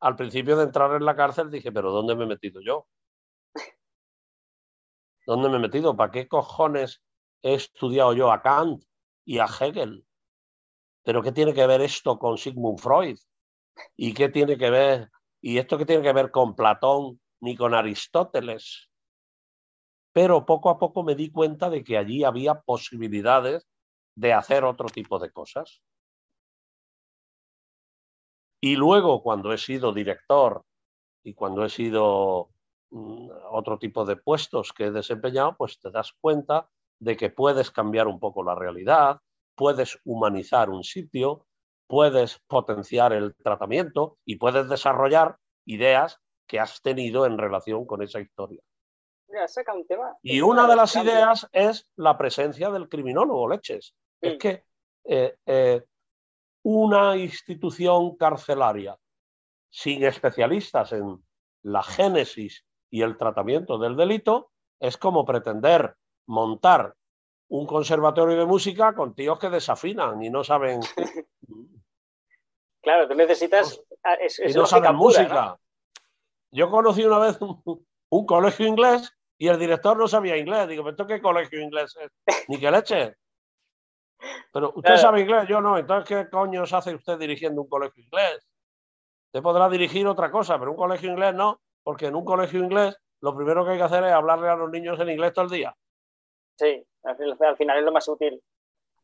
al 0.00 0.16
principio 0.16 0.56
de 0.56 0.64
entrar 0.64 0.94
en 0.96 1.04
la 1.04 1.14
cárcel 1.14 1.50
dije, 1.50 1.70
pero 1.70 1.92
¿dónde 1.92 2.16
me 2.16 2.24
he 2.24 2.28
metido 2.28 2.60
yo? 2.60 2.88
¿Dónde 5.26 5.48
me 5.48 5.56
he 5.56 5.60
metido? 5.60 5.96
¿Para 5.96 6.10
qué 6.10 6.26
cojones 6.26 7.02
he 7.42 7.54
estudiado 7.54 8.14
yo 8.14 8.32
a 8.32 8.42
Kant 8.42 8.82
y 9.24 9.38
a 9.38 9.44
Hegel? 9.44 10.04
pero 11.02 11.22
¿qué 11.22 11.32
tiene 11.32 11.54
que 11.54 11.66
ver 11.66 11.80
esto 11.80 12.18
con 12.18 12.38
Sigmund 12.38 12.78
Freud? 12.78 13.18
¿Y 13.96 14.14
qué 14.14 14.28
tiene 14.28 14.56
que 14.56 14.70
ver? 14.70 15.10
¿Y 15.40 15.58
esto 15.58 15.78
qué 15.78 15.86
tiene 15.86 16.02
que 16.02 16.12
ver 16.12 16.30
con 16.30 16.54
Platón 16.54 17.20
ni 17.40 17.56
con 17.56 17.74
Aristóteles? 17.74 18.90
Pero 20.12 20.44
poco 20.44 20.70
a 20.70 20.78
poco 20.78 21.02
me 21.02 21.14
di 21.14 21.30
cuenta 21.30 21.70
de 21.70 21.82
que 21.84 21.96
allí 21.96 22.24
había 22.24 22.60
posibilidades 22.60 23.66
de 24.14 24.32
hacer 24.32 24.64
otro 24.64 24.88
tipo 24.88 25.18
de 25.18 25.30
cosas. 25.30 25.80
Y 28.60 28.76
luego, 28.76 29.22
cuando 29.22 29.52
he 29.52 29.58
sido 29.58 29.92
director 29.92 30.62
y 31.24 31.34
cuando 31.34 31.64
he 31.64 31.68
sido 31.70 32.50
mm, 32.90 33.30
otro 33.50 33.78
tipo 33.78 34.04
de 34.04 34.16
puestos 34.16 34.72
que 34.72 34.86
he 34.86 34.90
desempeñado, 34.90 35.56
pues 35.56 35.78
te 35.80 35.90
das 35.90 36.12
cuenta 36.20 36.68
de 36.98 37.16
que 37.16 37.30
puedes 37.30 37.70
cambiar 37.70 38.06
un 38.06 38.20
poco 38.20 38.42
la 38.42 38.54
realidad, 38.54 39.20
puedes 39.54 39.98
humanizar 40.04 40.68
un 40.70 40.84
sitio, 40.84 41.46
puedes 41.86 42.38
potenciar 42.46 43.12
el 43.12 43.34
tratamiento 43.34 44.18
y 44.24 44.36
puedes 44.36 44.68
desarrollar 44.68 45.36
ideas 45.64 46.20
que 46.46 46.60
has 46.60 46.82
tenido 46.82 47.26
en 47.26 47.38
relación 47.38 47.86
con 47.86 48.02
esa 48.02 48.20
historia. 48.20 48.60
Y 50.22 50.40
una 50.40 50.66
de 50.66 50.76
las 50.76 50.96
ideas 50.96 51.48
es 51.52 51.88
la 51.96 52.18
presencia 52.18 52.70
del 52.70 52.88
criminólogo, 52.88 53.48
leches. 53.48 53.94
Es 54.20 54.38
que 54.38 54.64
eh, 55.04 55.36
eh, 55.46 55.84
una 56.62 57.16
institución 57.16 58.16
carcelaria 58.16 58.96
sin 59.70 60.04
especialistas 60.04 60.92
en 60.92 61.22
la 61.62 61.82
génesis 61.82 62.64
y 62.90 63.02
el 63.02 63.16
tratamiento 63.16 63.78
del 63.78 63.96
delito 63.96 64.50
es 64.78 64.96
como 64.96 65.24
pretender 65.24 65.94
montar 66.26 66.94
un 67.48 67.66
conservatorio 67.66 68.36
de 68.36 68.46
música 68.46 68.94
con 68.94 69.14
tíos 69.14 69.38
que 69.38 69.50
desafinan 69.50 70.22
y 70.22 70.30
no 70.30 70.44
saben. 70.44 70.80
Claro, 72.82 73.06
tú 73.06 73.14
necesitas. 73.14 73.78
Es, 74.22 74.38
y 74.38 74.54
no 74.54 74.64
saben 74.64 74.94
música. 74.94 75.54
Yo 76.50 76.70
conocí 76.70 77.04
una 77.04 77.18
vez 77.18 77.38
un, 77.42 78.26
colegio 78.26 78.66
inglés 78.66 79.12
y 79.36 79.48
el 79.48 79.58
director 79.58 79.98
no 79.98 80.08
sabía 80.08 80.38
inglés. 80.38 80.66
Digo, 80.66 80.88
¿esto 80.88 81.06
qué 81.06 81.20
colegio 81.20 81.60
inglés 81.60 81.94
es? 82.00 82.10
Ni 82.48 82.58
que 82.58 82.70
leche. 82.70 83.16
Pero 84.52 84.72
usted 84.74 84.96
sabe 84.96 85.22
inglés, 85.22 85.48
yo 85.48 85.60
no. 85.60 85.78
Entonces, 85.78 86.08
¿qué 86.08 86.30
coño 86.30 86.62
hace 86.62 86.94
usted 86.94 87.18
dirigiendo 87.18 87.62
un 87.62 87.68
colegio 87.68 88.02
inglés? 88.02 88.46
Usted 89.26 89.42
podrá 89.42 89.68
dirigir 89.68 90.06
otra 90.06 90.30
cosa, 90.30 90.58
pero 90.58 90.72
un 90.72 90.76
colegio 90.76 91.10
inglés 91.10 91.34
no, 91.34 91.60
porque 91.82 92.06
en 92.06 92.16
un 92.16 92.24
colegio 92.24 92.62
inglés 92.62 92.96
lo 93.20 93.36
primero 93.36 93.64
que 93.64 93.72
hay 93.72 93.78
que 93.78 93.84
hacer 93.84 94.04
es 94.04 94.12
hablarle 94.12 94.48
a 94.48 94.56
los 94.56 94.70
niños 94.70 94.98
en 94.98 95.10
inglés 95.10 95.32
todo 95.32 95.44
el 95.44 95.50
día. 95.50 95.74
Sí, 96.56 96.84
al 97.02 97.56
final 97.56 97.78
es 97.78 97.84
lo 97.84 97.92
más 97.92 98.08
útil. 98.08 98.42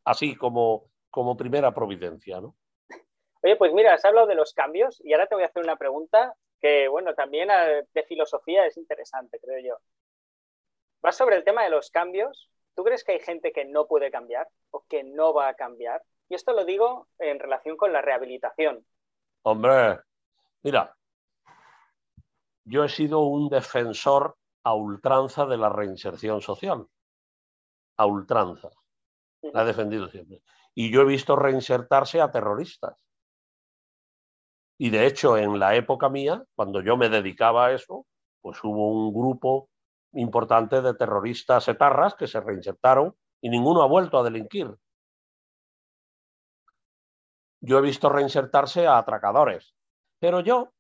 Así 0.05 0.37
como, 0.37 0.91
como 1.11 1.37
primera 1.37 1.73
providencia, 1.73 2.41
¿no? 2.41 2.55
Oye, 3.43 3.57
pues 3.57 3.73
mira, 3.73 3.95
has 3.95 4.05
hablado 4.05 4.27
de 4.27 4.35
los 4.35 4.53
cambios 4.53 5.01
y 5.05 5.13
ahora 5.13 5.27
te 5.27 5.35
voy 5.35 5.45
a 5.45 5.47
hacer 5.47 5.63
una 5.63 5.77
pregunta 5.77 6.35
que, 6.61 6.89
bueno, 6.89 7.15
también 7.15 7.49
eh, 7.51 7.85
de 7.93 8.03
filosofía 8.05 8.67
es 8.67 8.77
interesante, 8.77 9.39
creo 9.39 9.61
yo. 9.61 9.79
Va 11.05 11.13
sobre 11.13 11.37
el 11.37 11.45
tema 11.45 11.63
de 11.63 11.71
los 11.71 11.91
cambios. 11.91 12.51
¿Tú 12.77 12.85
crees 12.85 13.03
que 13.03 13.13
hay 13.13 13.21
gente 13.21 13.53
que 13.53 13.65
no 13.65 13.87
puede 13.87 14.11
cambiar 14.11 14.47
o 14.71 14.85
que 14.87 15.03
no 15.03 15.33
va 15.33 15.49
a 15.49 15.55
cambiar? 15.55 16.03
Y 16.29 16.35
esto 16.35 16.53
lo 16.53 16.67
digo 16.67 17.09
en 17.19 17.39
relación 17.41 17.77
con 17.79 17.91
la 17.91 18.03
rehabilitación. 18.03 18.87
Hombre, 19.43 20.01
mira, 20.63 20.95
yo 22.65 22.85
he 22.85 22.89
sido 22.91 23.21
un 23.21 23.49
defensor 23.49 24.37
a 24.63 24.75
ultranza 24.75 25.47
de 25.47 25.57
la 25.57 25.71
reinserción 25.71 26.43
social 26.43 26.87
a 27.97 28.05
ultranza. 28.05 28.69
La 29.41 29.63
he 29.63 29.67
defendido 29.67 30.09
siempre. 30.09 30.43
Y 30.75 30.91
yo 30.91 31.01
he 31.01 31.07
visto 31.07 31.35
reinsertarse 31.35 32.21
a 32.21 32.31
terroristas. 32.31 33.03
Y 34.77 34.91
de 34.91 35.07
hecho, 35.07 35.39
en 35.39 35.59
la 35.59 35.77
época 35.77 36.11
mía, 36.11 36.45
cuando 36.55 36.83
yo 36.83 36.99
me 36.99 37.09
dedicaba 37.09 37.67
a 37.67 37.73
eso, 37.73 38.05
pues 38.43 38.63
hubo 38.63 38.91
un 38.91 39.15
grupo 39.15 39.71
importante 40.17 40.83
de 40.83 40.95
terroristas 40.95 41.69
etarras 41.69 42.15
que 42.15 42.27
se 42.27 42.41
reinsertaron 42.41 43.17
y 43.41 43.49
ninguno 43.49 43.83
ha 43.83 43.87
vuelto 43.87 44.19
a 44.19 44.23
delinquir. 44.23 44.75
Yo 47.61 47.79
he 47.79 47.83
visto 47.83 48.09
reinsertarse 48.09 48.87
a 48.87 48.99
atracadores. 48.99 49.75
Pero 50.19 50.41
yo 50.41 50.73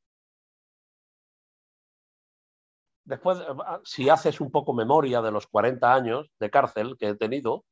después, 3.06 3.38
si 3.84 4.08
haces 4.08 4.40
un 4.40 4.50
poco 4.50 4.74
memoria 4.74 5.22
de 5.22 5.30
los 5.30 5.46
40 5.46 5.94
años 5.94 6.30
de 6.38 6.50
cárcel 6.50 6.96
que 6.98 7.08
he 7.08 7.14
tenido, 7.14 7.64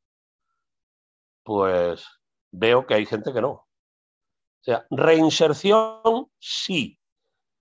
pues 1.42 2.06
veo 2.52 2.86
que 2.86 2.94
hay 2.94 3.04
gente 3.06 3.32
que 3.32 3.40
no. 3.40 3.50
O 3.50 3.66
sea, 4.62 4.86
reinserción 4.90 6.30
sí, 6.38 6.98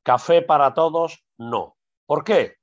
café 0.03 0.41
para 0.41 0.73
todos 0.73 1.25
no. 1.37 1.75
¿Por 2.05 2.23
qué? 2.23 2.55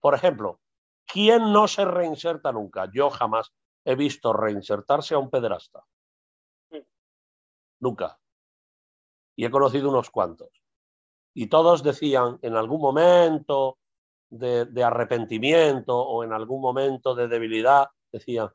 Por 0.00 0.14
ejemplo, 0.14 0.60
¿quién 1.06 1.52
no 1.52 1.68
se 1.68 1.84
reinserta 1.84 2.52
nunca? 2.52 2.90
Yo 2.92 3.10
jamás 3.10 3.52
he 3.84 3.94
visto 3.94 4.32
reinsertarse 4.32 5.14
a 5.14 5.18
un 5.18 5.30
pederasta. 5.30 5.84
Nunca. 7.80 8.18
Y 9.36 9.44
he 9.44 9.50
conocido 9.50 9.90
unos 9.90 10.10
cuantos. 10.10 10.50
Y 11.34 11.48
todos 11.48 11.82
decían 11.82 12.38
en 12.42 12.56
algún 12.56 12.80
momento, 12.80 13.78
de, 14.30 14.84
arrepentimiento 14.84 15.96
o 15.96 16.24
en 16.24 16.32
algún 16.32 16.60
momento 16.60 17.14
de 17.14 17.28
debilidad, 17.28 17.88
decía, 18.12 18.52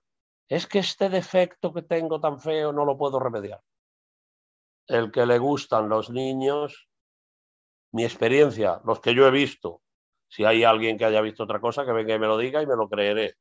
es 0.49 0.67
que 0.67 0.79
este 0.79 1.09
defecto 1.09 1.73
que 1.73 1.83
tengo 1.83 2.19
tan 2.19 2.39
feo 2.39 2.73
no 2.73 2.85
lo 2.85 2.97
puedo 2.97 3.19
remediar. 3.19 3.61
El 4.87 5.11
que 5.11 5.25
le 5.25 5.37
gustan 5.37 5.87
los 5.87 6.09
niños, 6.09 6.89
mi 7.93 8.03
experiencia, 8.03 8.81
los 8.83 8.99
que 8.99 9.13
yo 9.15 9.27
he 9.27 9.31
visto, 9.31 9.81
si 10.31 10.45
hay 10.45 10.63
alguien 10.63 10.97
que 10.97 11.03
haya 11.03 11.19
visto 11.19 11.43
otra 11.43 11.59
cosa, 11.59 11.85
que 11.85 11.91
venga 11.91 12.15
y 12.15 12.19
me 12.19 12.27
lo 12.27 12.37
diga 12.37 12.61
y 12.61 12.65
me 12.65 12.77
lo 12.77 12.87
creeré. 12.87 13.35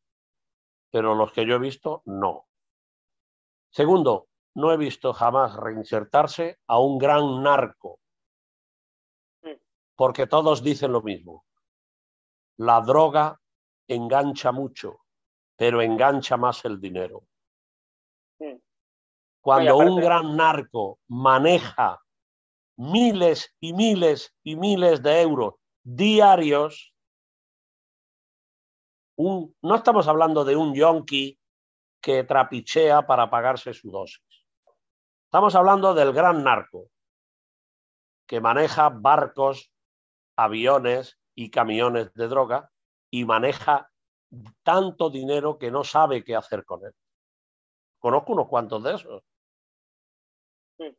Pero 0.90 1.14
los 1.14 1.30
que 1.32 1.46
yo 1.46 1.54
he 1.54 1.58
visto, 1.60 2.02
no. 2.04 2.48
Segundo, 3.70 4.26
no 4.56 4.72
he 4.72 4.76
visto 4.76 5.12
jamás 5.12 5.54
reinsertarse 5.54 6.58
a 6.66 6.80
un 6.80 6.98
gran 6.98 7.44
narco, 7.44 8.00
porque 9.94 10.26
todos 10.26 10.64
dicen 10.64 10.90
lo 10.90 11.00
mismo. 11.00 11.44
La 12.56 12.80
droga 12.80 13.40
engancha 13.86 14.50
mucho, 14.50 15.04
pero 15.56 15.80
engancha 15.82 16.36
más 16.36 16.64
el 16.64 16.80
dinero. 16.80 17.22
Cuando 19.40 19.76
un 19.76 20.00
gran 20.00 20.36
narco 20.36 20.98
maneja 21.06 22.02
miles 22.76 23.54
y 23.60 23.74
miles 23.74 24.34
y 24.42 24.56
miles 24.56 25.00
de 25.04 25.20
euros 25.20 25.59
diarios, 25.82 26.94
no 29.16 29.74
estamos 29.74 30.08
hablando 30.08 30.44
de 30.44 30.56
un 30.56 30.74
yonki 30.74 31.38
que 32.00 32.24
trapichea 32.24 33.06
para 33.06 33.28
pagarse 33.28 33.74
su 33.74 33.90
dosis. 33.90 34.22
Estamos 35.24 35.54
hablando 35.54 35.94
del 35.94 36.12
gran 36.12 36.42
narco 36.42 36.88
que 38.26 38.40
maneja 38.40 38.88
barcos, 38.88 39.72
aviones, 40.36 41.20
y 41.40 41.50
camiones 41.50 42.12
de 42.12 42.28
droga 42.28 42.70
y 43.10 43.24
maneja 43.24 43.90
tanto 44.62 45.08
dinero 45.08 45.58
que 45.58 45.70
no 45.70 45.84
sabe 45.84 46.22
qué 46.22 46.36
hacer 46.36 46.66
con 46.66 46.84
él. 46.84 46.92
Conozco 47.98 48.34
unos 48.34 48.46
cuantos 48.46 48.82
de 48.82 48.94
esos. 48.94 49.22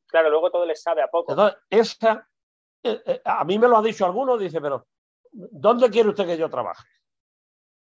Claro, 0.08 0.32
luego 0.32 0.50
todo 0.50 0.66
les 0.66 0.82
sabe 0.82 1.04
a 1.04 1.08
poco. 1.08 1.32
Entonces, 1.32 1.60
esa, 1.70 2.28
eh, 2.84 3.02
eh, 3.06 3.22
a 3.26 3.44
mí 3.44 3.60
me 3.60 3.68
lo 3.68 3.78
ha 3.78 3.82
dicho 3.82 4.06
alguno, 4.06 4.38
dice, 4.38 4.62
pero 4.62 4.88
¿dónde 5.32 5.90
quiere 5.90 6.10
usted 6.10 6.26
que 6.26 6.38
yo 6.38 6.50
trabaje? 6.50 6.88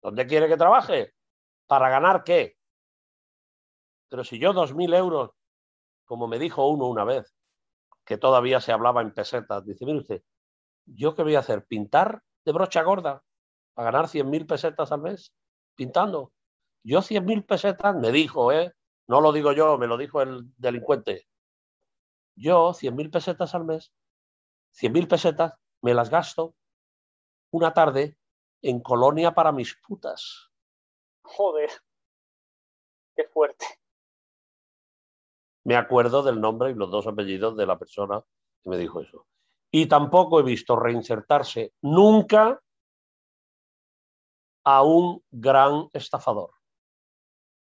¿Dónde 0.01 0.25
quiere 0.27 0.47
que 0.47 0.57
trabaje? 0.57 1.13
¿Para 1.67 1.89
ganar 1.89 2.23
qué? 2.23 2.57
Pero 4.09 4.23
si 4.23 4.39
yo 4.39 4.53
dos 4.53 4.73
mil 4.73 4.93
euros, 4.93 5.31
como 6.05 6.27
me 6.27 6.39
dijo 6.39 6.67
uno 6.67 6.87
una 6.87 7.03
vez, 7.03 7.35
que 8.05 8.17
todavía 8.17 8.61
se 8.61 8.71
hablaba 8.71 9.01
en 9.01 9.13
pesetas, 9.13 9.65
dice, 9.65 9.85
mire 9.85 9.99
usted, 9.99 10.23
¿yo 10.85 11.13
qué 11.13 11.23
voy 11.23 11.35
a 11.35 11.39
hacer? 11.39 11.65
¿Pintar 11.65 12.23
de 12.45 12.51
brocha 12.53 12.81
gorda 12.83 13.21
para 13.73 13.91
ganar 13.91 14.09
100.000 14.09 14.47
pesetas 14.47 14.91
al 14.93 15.01
mes 15.01 15.33
pintando? 15.75 16.31
Yo 16.83 17.01
100.000 17.01 17.45
pesetas, 17.45 17.95
me 17.95 18.11
dijo, 18.11 18.53
¿eh? 18.53 18.73
no 19.07 19.19
lo 19.19 19.33
digo 19.33 19.51
yo, 19.51 19.77
me 19.77 19.87
lo 19.87 19.97
dijo 19.97 20.21
el 20.21 20.45
delincuente. 20.57 21.27
Yo 22.35 22.73
100.000 22.73 23.11
pesetas 23.11 23.53
al 23.53 23.65
mes, 23.65 23.91
100.000 24.79 25.07
pesetas, 25.07 25.53
me 25.81 25.93
las 25.93 26.09
gasto 26.09 26.55
una 27.51 27.73
tarde 27.73 28.17
en 28.61 28.81
colonia 28.81 29.33
para 29.33 29.51
mis 29.51 29.75
putas. 29.87 30.51
Joder, 31.23 31.69
qué 33.15 33.23
fuerte. 33.25 33.65
Me 35.65 35.75
acuerdo 35.75 36.23
del 36.23 36.39
nombre 36.39 36.71
y 36.71 36.75
los 36.75 36.89
dos 36.89 37.07
apellidos 37.07 37.57
de 37.57 37.65
la 37.65 37.77
persona 37.77 38.23
que 38.63 38.69
me 38.69 38.77
dijo 38.77 39.01
eso 39.01 39.27
y 39.71 39.87
tampoco 39.87 40.39
he 40.39 40.43
visto 40.43 40.75
reinsertarse 40.75 41.73
nunca 41.81 42.61
a 44.63 44.83
un 44.83 45.23
gran 45.31 45.89
estafador. 45.93 46.51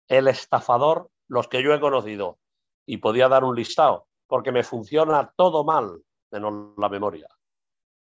El 0.09 0.29
estafador, 0.29 1.11
los 1.29 1.49
que 1.49 1.63
yo 1.63 1.73
he 1.73 1.81
conocido, 1.81 2.39
y 2.87 2.99
podía 2.99 3.29
dar 3.29 3.45
un 3.45 3.57
listado, 3.57 4.07
porque 4.27 4.53
me 4.53 4.63
funciona 4.63 5.33
todo 5.37 5.65
mal, 5.65 6.04
menos 6.35 6.77
la 6.77 6.89
memoria. 6.89 7.29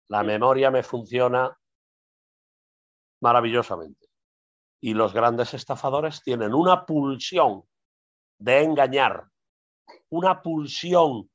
La 0.09 0.23
memoria 0.23 0.71
me 0.71 0.83
funciona 0.83 1.55
maravillosamente. 3.21 4.07
Y 4.81 4.93
los 4.93 5.13
grandes 5.13 5.53
estafadores 5.53 6.21
tienen 6.23 6.53
una 6.53 6.85
pulsión 6.85 7.63
de 8.37 8.63
engañar, 8.63 9.25
una 10.09 10.41
pulsión 10.41 11.29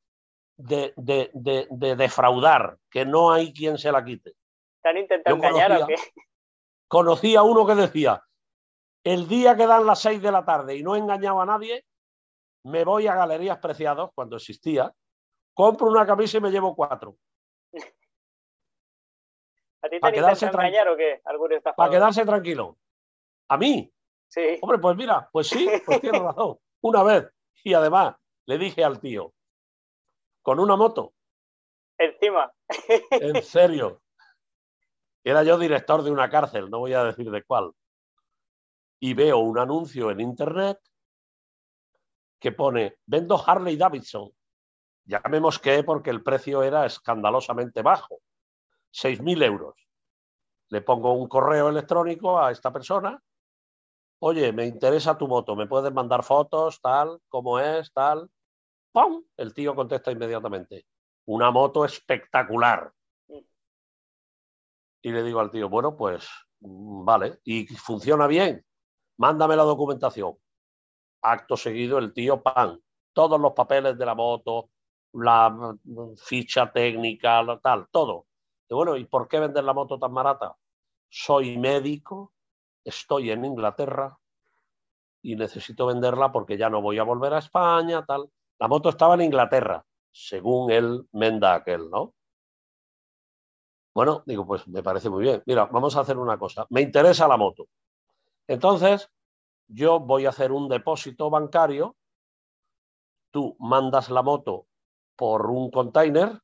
de, 0.57 0.93
defraudar, 1.97 2.79
que 2.91 3.07
no 3.07 3.33
hay 3.33 3.53
quien 3.53 3.79
se 3.79 3.93
la 3.93 4.05
quite. 4.05 4.35
¿Están 4.77 4.99
intentando 4.99 5.47
engañar 5.47 5.83
o 5.83 5.87
qué? 5.87 5.95
Conocí 6.89 7.37
a 7.37 7.43
uno 7.43 7.67
que 7.67 7.75
decía, 7.75 8.23
el 9.05 9.29
día 9.29 9.57
que 9.57 9.67
dan 9.67 9.87
las 9.87 10.01
seis 10.01 10.21
de 10.23 10.33
la 10.33 10.45
tarde 10.45 10.77
y 10.77 10.83
no 10.83 10.95
he 10.95 10.99
engañado 10.99 11.41
a 11.41 11.47
nadie, 11.47 11.85
me 12.65 12.85
voy 12.85 13.07
a 13.07 13.15
Galerías 13.15 13.59
Preciados, 13.59 14.11
cuando 14.15 14.37
existía, 14.37 14.93
compro 15.59 15.89
una 15.89 16.07
camisa 16.07 16.39
y 16.39 16.41
me 16.41 16.53
llevo 16.53 16.73
cuatro. 16.77 17.17
¿A 19.83 19.89
ti 19.89 19.99
te 19.99 20.13
quedarse 20.13 20.47
engañar 20.47 20.89
o 20.89 20.97
qué? 20.97 21.21
Para 21.77 21.91
quedarse 21.91 22.25
tranquilo. 22.25 22.79
¿A 23.49 23.57
mí? 23.59 23.93
Sí. 24.29 24.59
Hombre, 24.63 24.79
pues 24.79 24.97
mira, 24.97 25.29
pues 25.33 25.49
sí, 25.49 25.69
pues 25.85 26.01
tienes 26.01 26.23
razón. 26.23 26.61
Una 26.81 27.03
vez. 27.03 27.29
Y 27.65 27.75
además 27.75 28.15
le 28.47 28.57
dije 28.57 28.85
al 28.85 29.01
tío, 29.01 29.35
con 30.43 30.61
una 30.61 30.77
moto. 30.77 31.15
Encima. 31.99 32.53
En 33.11 33.43
serio. 33.43 34.01
Era 35.25 35.43
yo 35.43 35.59
director 35.59 36.05
de 36.05 36.13
una 36.13 36.31
cárcel, 36.31 36.71
no 36.71 36.79
voy 36.79 36.93
a 36.93 37.03
decir 37.03 37.33
de 37.33 37.43
cuál. 37.43 37.73
Y 39.01 39.13
veo 39.13 39.39
un 39.39 39.59
anuncio 39.59 40.13
en 40.13 40.21
internet 40.21 40.79
que 42.39 42.53
pone, 42.53 42.99
vendo 43.07 43.43
Harley 43.45 43.77
Davidson. 43.77 44.33
Ya 45.09 45.23
me 45.31 45.41
mosqué 45.41 45.83
porque 45.83 46.11
el 46.11 46.23
precio 46.23 46.63
era 46.63 46.85
escandalosamente 46.85 47.81
bajo, 47.83 48.21
6.000 48.93 49.43
euros. 49.43 49.75
Le 50.69 50.83
pongo 50.83 51.13
un 51.15 51.29
correo 51.29 51.71
electrónico 51.71 52.39
a 52.39 52.53
esta 52.53 52.71
persona. 52.71 53.21
Oye, 54.21 54.53
me 54.53 54.67
interesa 54.67 55.17
tu 55.17 55.27
moto, 55.27 55.57
me 55.57 55.67
puedes 55.67 55.93
mandar 55.93 56.23
fotos, 56.23 56.81
tal, 56.83 57.21
cómo 57.29 57.59
es, 57.59 57.91
tal. 57.93 58.31
¡Pum! 58.93 59.25
El 59.37 59.55
tío 59.55 59.75
contesta 59.75 60.13
inmediatamente. 60.13 60.87
Una 61.25 61.51
moto 61.51 61.85
espectacular. 61.85 62.93
Y 65.01 65.11
le 65.11 65.23
digo 65.23 65.41
al 65.41 65.51
tío, 65.51 65.71
bueno, 65.71 65.97
pues 65.97 66.29
mm, 66.61 67.05
vale, 67.05 67.41
y 67.45 67.67
funciona 67.69 68.27
bien. 68.27 68.63
Mándame 69.17 69.57
la 69.57 69.63
documentación 69.63 70.37
acto 71.23 71.57
seguido 71.57 71.99
el 71.99 72.13
tío 72.13 72.43
pan, 72.43 72.81
todos 73.13 73.41
los 73.41 73.53
papeles 73.53 73.99
de 73.99 74.07
la 74.07 74.15
moto, 74.15 74.71
la 75.13 75.51
mm, 75.51 76.17
ficha 76.17 76.71
técnica, 76.73 77.45
tal, 77.63 77.89
todo. 77.91 78.27
Bueno, 78.71 78.97
¿y 78.97 79.05
por 79.07 79.29
qué 79.29 79.41
vender 79.41 79.65
la 79.65 79.73
moto 79.73 79.99
tan 79.99 80.13
barata? 80.13 80.57
Soy 81.09 81.57
médico, 81.57 82.33
estoy 82.85 83.31
en 83.31 83.45
Inglaterra 83.45 84.19
y 85.23 85.37
necesito 85.37 85.87
venderla 85.87 86.31
porque 86.31 86.59
ya 86.59 86.69
no 86.69 86.83
voy 86.83 86.99
a 86.99 87.05
volver 87.05 87.33
a 87.33 87.39
España, 87.39 88.05
tal. 88.05 88.31
La 88.59 88.69
moto 88.69 88.91
estaba 88.91 89.15
en 89.15 89.23
Inglaterra, 89.23 89.85
según 90.11 90.71
él 90.71 91.09
menda 91.13 91.55
aquel, 91.55 91.89
¿no? 91.91 92.15
Bueno, 93.95 94.23
digo, 94.27 94.47
pues 94.47 94.69
me 94.69 94.83
parece 94.83 95.11
muy 95.11 95.23
bien. 95.23 95.43
Mira, 95.47 95.65
vamos 95.67 95.97
a 95.97 96.01
hacer 96.01 96.19
una 96.19 96.39
cosa. 96.39 96.67
Me 96.71 96.83
interesa 96.83 97.27
la 97.27 97.37
moto. 97.37 97.67
Entonces, 98.47 99.11
yo 99.67 99.99
voy 99.99 100.27
a 100.27 100.29
hacer 100.29 100.53
un 100.53 100.69
depósito 100.69 101.31
bancario, 101.31 101.97
tú 103.31 103.57
mandas 103.59 104.11
la 104.11 104.23
moto 104.23 104.69
por 105.19 105.51
un 105.51 105.69
container, 105.69 106.39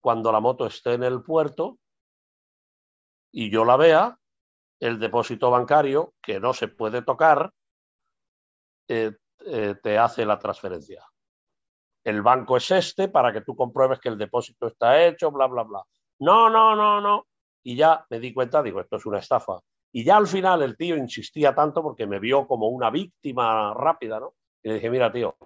cuando 0.00 0.32
la 0.32 0.40
moto 0.40 0.66
esté 0.66 0.94
en 0.94 1.04
el 1.04 1.22
puerto 1.22 1.78
y 3.30 3.48
yo 3.48 3.64
la 3.64 3.76
vea, 3.76 4.18
el 4.80 4.98
depósito 4.98 5.52
bancario, 5.52 6.12
que 6.20 6.40
no 6.40 6.52
se 6.52 6.66
puede 6.66 7.02
tocar, 7.02 7.52
eh, 8.88 9.12
eh, 9.46 9.76
te 9.80 9.96
hace 9.96 10.26
la 10.26 10.36
transferencia. 10.40 11.06
El 12.04 12.22
banco 12.22 12.56
es 12.56 12.72
este 12.72 13.06
para 13.06 13.32
que 13.32 13.42
tú 13.42 13.54
compruebes 13.54 14.00
que 14.00 14.08
el 14.08 14.18
depósito 14.18 14.66
está 14.66 15.00
hecho, 15.06 15.30
bla, 15.30 15.46
bla, 15.46 15.62
bla. 15.62 15.84
No, 16.18 16.50
no, 16.50 16.74
no, 16.74 17.00
no. 17.00 17.28
Y 17.62 17.76
ya 17.76 18.04
me 18.10 18.18
di 18.18 18.34
cuenta, 18.34 18.64
digo, 18.64 18.80
esto 18.80 18.96
es 18.96 19.06
una 19.06 19.20
estafa. 19.20 19.60
Y 19.92 20.02
ya 20.02 20.16
al 20.16 20.26
final 20.26 20.62
el 20.62 20.76
tío 20.76 20.96
insistía 20.96 21.54
tanto 21.54 21.80
porque 21.84 22.08
me 22.08 22.18
vio 22.18 22.48
como 22.48 22.66
una 22.66 22.90
víctima 22.90 23.72
rápida, 23.74 24.18
¿no? 24.18 24.34
Y 24.60 24.70
le 24.70 24.74
dije, 24.74 24.90
mira, 24.90 25.12
tío, 25.12 25.36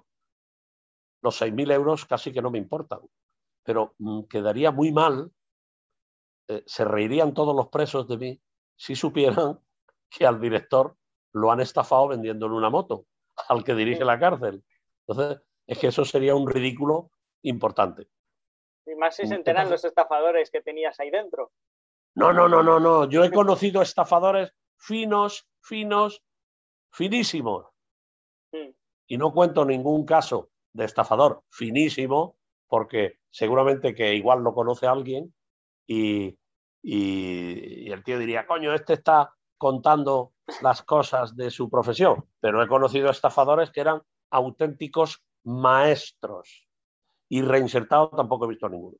los 1.21 1.41
6.000 1.41 1.71
euros 1.73 2.05
casi 2.05 2.31
que 2.31 2.41
no 2.41 2.51
me 2.51 2.57
importan, 2.57 2.99
pero 3.63 3.95
mm, 3.97 4.23
quedaría 4.23 4.71
muy 4.71 4.91
mal, 4.91 5.31
eh, 6.47 6.63
se 6.65 6.85
reirían 6.85 7.33
todos 7.33 7.55
los 7.55 7.67
presos 7.67 8.07
de 8.07 8.17
mí 8.17 8.41
si 8.75 8.95
supieran 8.95 9.59
que 10.09 10.25
al 10.25 10.39
director 10.39 10.95
lo 11.33 11.51
han 11.51 11.59
estafado 11.59 12.07
vendiéndole 12.07 12.55
una 12.55 12.69
moto, 12.69 13.05
al 13.49 13.63
que 13.63 13.75
dirige 13.75 14.05
la 14.05 14.19
cárcel. 14.19 14.63
Entonces, 15.05 15.41
es 15.67 15.77
que 15.77 15.87
eso 15.87 16.05
sería 16.05 16.35
un 16.35 16.47
ridículo 16.47 17.11
importante. 17.43 18.07
Y 18.85 18.95
más 18.95 19.15
si 19.15 19.27
se 19.27 19.35
enteran 19.35 19.69
los 19.69 19.83
estafadores 19.83 20.49
que 20.49 20.61
tenías 20.61 20.99
ahí 20.99 21.11
dentro. 21.11 21.51
No, 22.15 22.31
no, 22.31 22.47
no, 22.47 22.63
no, 22.63 22.79
no. 22.79 23.09
Yo 23.09 23.23
he 23.23 23.31
conocido 23.31 23.81
estafadores 23.81 24.53
finos, 24.77 25.47
finos, 25.59 26.23
finísimos. 26.91 27.67
Y 29.09 29.17
no 29.17 29.33
cuento 29.33 29.65
ningún 29.65 30.05
caso 30.05 30.49
de 30.77 30.85
estafador 30.85 31.43
finísimo, 31.49 32.37
porque 32.67 33.19
seguramente 33.29 33.95
que 33.95 34.13
igual 34.13 34.43
lo 34.43 34.53
conoce 34.53 34.87
alguien 34.87 35.33
y, 35.87 36.37
y, 36.81 37.91
el 37.91 38.03
tío 38.03 38.19
diría, 38.19 38.45
coño, 38.45 38.73
este 38.73 38.93
está 38.93 39.33
contando 39.57 40.33
las 40.61 40.83
cosas 40.83 41.35
de 41.35 41.49
su 41.49 41.69
profesión. 41.69 42.29
Pero 42.39 42.61
he 42.61 42.67
conocido 42.67 43.09
estafadores 43.09 43.71
que 43.71 43.81
eran 43.81 44.01
auténticos 44.29 45.23
maestros. 45.43 46.67
Y 47.29 47.41
reinsertado 47.41 48.09
tampoco 48.09 48.45
he 48.45 48.49
visto 48.49 48.69
ninguno. 48.69 48.97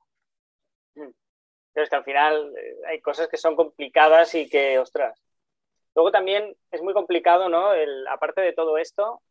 Pero 0.93 1.83
es 1.83 1.89
que 1.89 1.95
al 1.95 2.03
final 2.03 2.53
eh, 2.57 2.75
hay 2.87 3.01
cosas 3.01 3.27
que 3.27 3.37
son 3.37 3.55
complicadas 3.55 4.33
y 4.33 4.49
que, 4.49 4.79
ostras. 4.79 5.23
Luego 5.93 6.11
también 6.11 6.55
es 6.71 6.81
muy 6.81 6.93
complicado, 6.93 7.49
¿no? 7.49 7.69
aparte 8.09 8.41
de 8.41 8.53
todo 8.53 8.77
esto, 8.77 9.21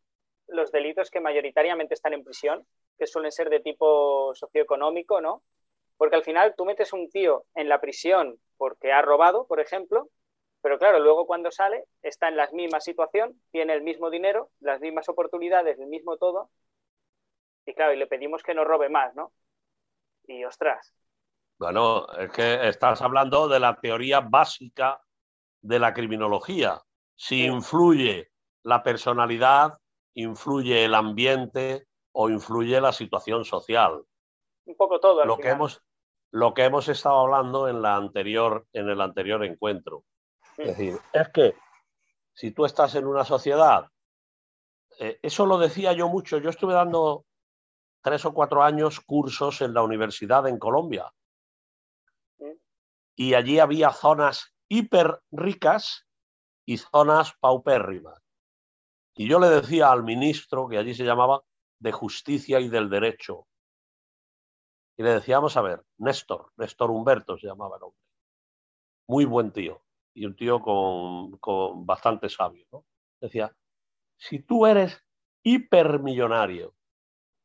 los 0.49 0.71
delitos 0.73 1.11
que 1.11 1.21
mayoritariamente 1.21 1.95
están 1.95 2.15
en 2.15 2.25
prisión, 2.25 2.67
que 2.99 3.07
suelen 3.07 3.33
ser 3.33 3.51
de 3.51 3.61
tipo 3.61 4.35
socioeconómico, 4.35 5.21
¿no? 5.21 5.43
Porque 5.97 6.17
al 6.17 6.23
final 6.23 6.55
tú 6.57 6.65
metes 6.65 6.93
un 6.93 7.11
tío 7.11 7.45
en 7.55 7.69
la 7.69 7.81
prisión 7.81 8.39
porque 8.57 8.93
ha 8.93 9.03
robado, 9.03 9.47
por 9.47 9.61
ejemplo, 9.61 10.09
pero 10.63 10.79
claro, 10.79 10.99
luego 10.99 11.27
cuando 11.27 11.51
sale 11.51 11.85
está 12.03 12.29
en 12.29 12.37
la 12.37 12.49
misma 12.53 12.81
situación, 12.81 13.41
tiene 13.51 13.73
el 13.75 13.83
mismo 13.83 14.11
dinero, 14.11 14.51
las 14.61 14.81
mismas 14.81 15.09
oportunidades, 15.09 15.79
el 15.79 15.87
mismo 15.87 16.17
todo, 16.17 16.51
y 17.65 17.75
claro, 17.75 17.93
y 17.93 17.97
le 17.97 18.07
pedimos 18.07 18.43
que 18.43 18.55
no 18.55 18.65
robe 18.65 18.89
más, 18.89 19.15
¿no? 19.15 19.33
Y 20.27 20.45
ostras, 20.45 20.93
bueno, 21.59 22.07
es 22.19 22.31
que 22.33 22.69
estás 22.69 23.01
hablando 23.01 23.49
de 23.49 23.59
la 23.59 23.77
teoría 23.77 24.21
básica 24.21 25.01
de 25.63 25.79
la 25.79 25.95
criminología. 25.95 26.83
Si 27.15 27.47
influye 27.47 28.31
la 28.63 28.83
personalidad, 28.83 29.79
influye 30.17 30.85
el 30.85 30.95
ambiente 30.95 31.87
o 32.13 32.29
influye 32.29 32.81
la 32.81 32.93
situación 32.93 33.45
social. 33.45 34.05
Un 34.65 34.77
poco 34.77 34.99
todo. 34.99 35.25
lo, 35.25 35.39
que 35.39 35.51
hemos, 35.51 35.83
lo 36.33 36.53
que 36.55 36.65
hemos 36.65 36.89
estado 36.89 37.21
hablando 37.21 37.69
en, 37.69 37.83
la 37.83 37.97
anterior, 37.97 38.67
en 38.73 38.89
el 38.89 39.01
anterior 39.01 39.45
encuentro. 39.45 40.03
Es 40.57 40.69
decir, 40.69 40.99
es 41.13 41.29
que 41.29 41.55
si 42.35 42.51
tú 42.51 42.65
estás 42.65 42.95
en 42.95 43.07
una 43.07 43.25
sociedad, 43.25 43.87
eh, 44.99 45.19
eso 45.23 45.47
lo 45.47 45.59
decía 45.59 45.93
yo 45.93 46.09
mucho, 46.09 46.39
yo 46.39 46.51
estuve 46.51 46.75
dando 46.75 47.25
tres 48.03 48.25
o 48.25 48.35
cuatro 48.35 48.63
años 48.63 49.01
cursos 49.01 49.61
en 49.61 49.75
la 49.75 49.83
universidad 49.83 50.49
en 50.49 50.59
Colombia 50.59 51.13
y 53.17 53.35
allí 53.35 53.59
había 53.59 53.91
zonas 53.91 54.55
hiper 54.69 55.21
ricas 55.33 56.07
y 56.67 56.77
zonas 56.77 57.33
paupérrimas. 57.41 58.21
Y 59.17 59.29
yo 59.29 59.41
le 59.41 59.49
decía 59.49 59.91
al 59.91 60.05
ministro, 60.05 60.69
que 60.69 60.79
allí 60.79 60.95
se 60.95 61.05
llamaba 61.05 61.43
de 61.79 61.93
Justicia 61.93 62.61
y 62.61 62.69
del 62.69 62.91
Derecho, 62.91 63.47
y 64.99 65.03
le 65.03 65.11
decíamos, 65.15 65.57
a 65.57 65.63
ver, 65.63 65.85
Néstor, 65.99 66.53
Néstor 66.57 66.91
Humberto 66.91 67.37
se 67.37 67.47
llamaba 67.47 67.77
el 67.77 67.83
hombre, 67.83 68.01
muy 69.09 69.25
buen 69.25 69.53
tío, 69.53 69.83
y 70.15 70.25
un 70.25 70.37
tío 70.37 70.61
con, 70.61 71.85
bastante 71.85 72.29
sabio. 72.29 72.85
Decía, 73.21 73.55
si 74.17 74.41
tú 74.41 74.67
eres 74.67 75.03
hipermillonario 75.43 76.75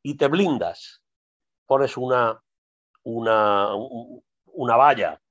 y 0.03 0.15
te 0.15 0.27
blindas, 0.27 1.03
pones 1.65 1.97
una, 1.97 2.41
una, 3.03 3.73
una 3.75 4.75
valla 4.77 5.21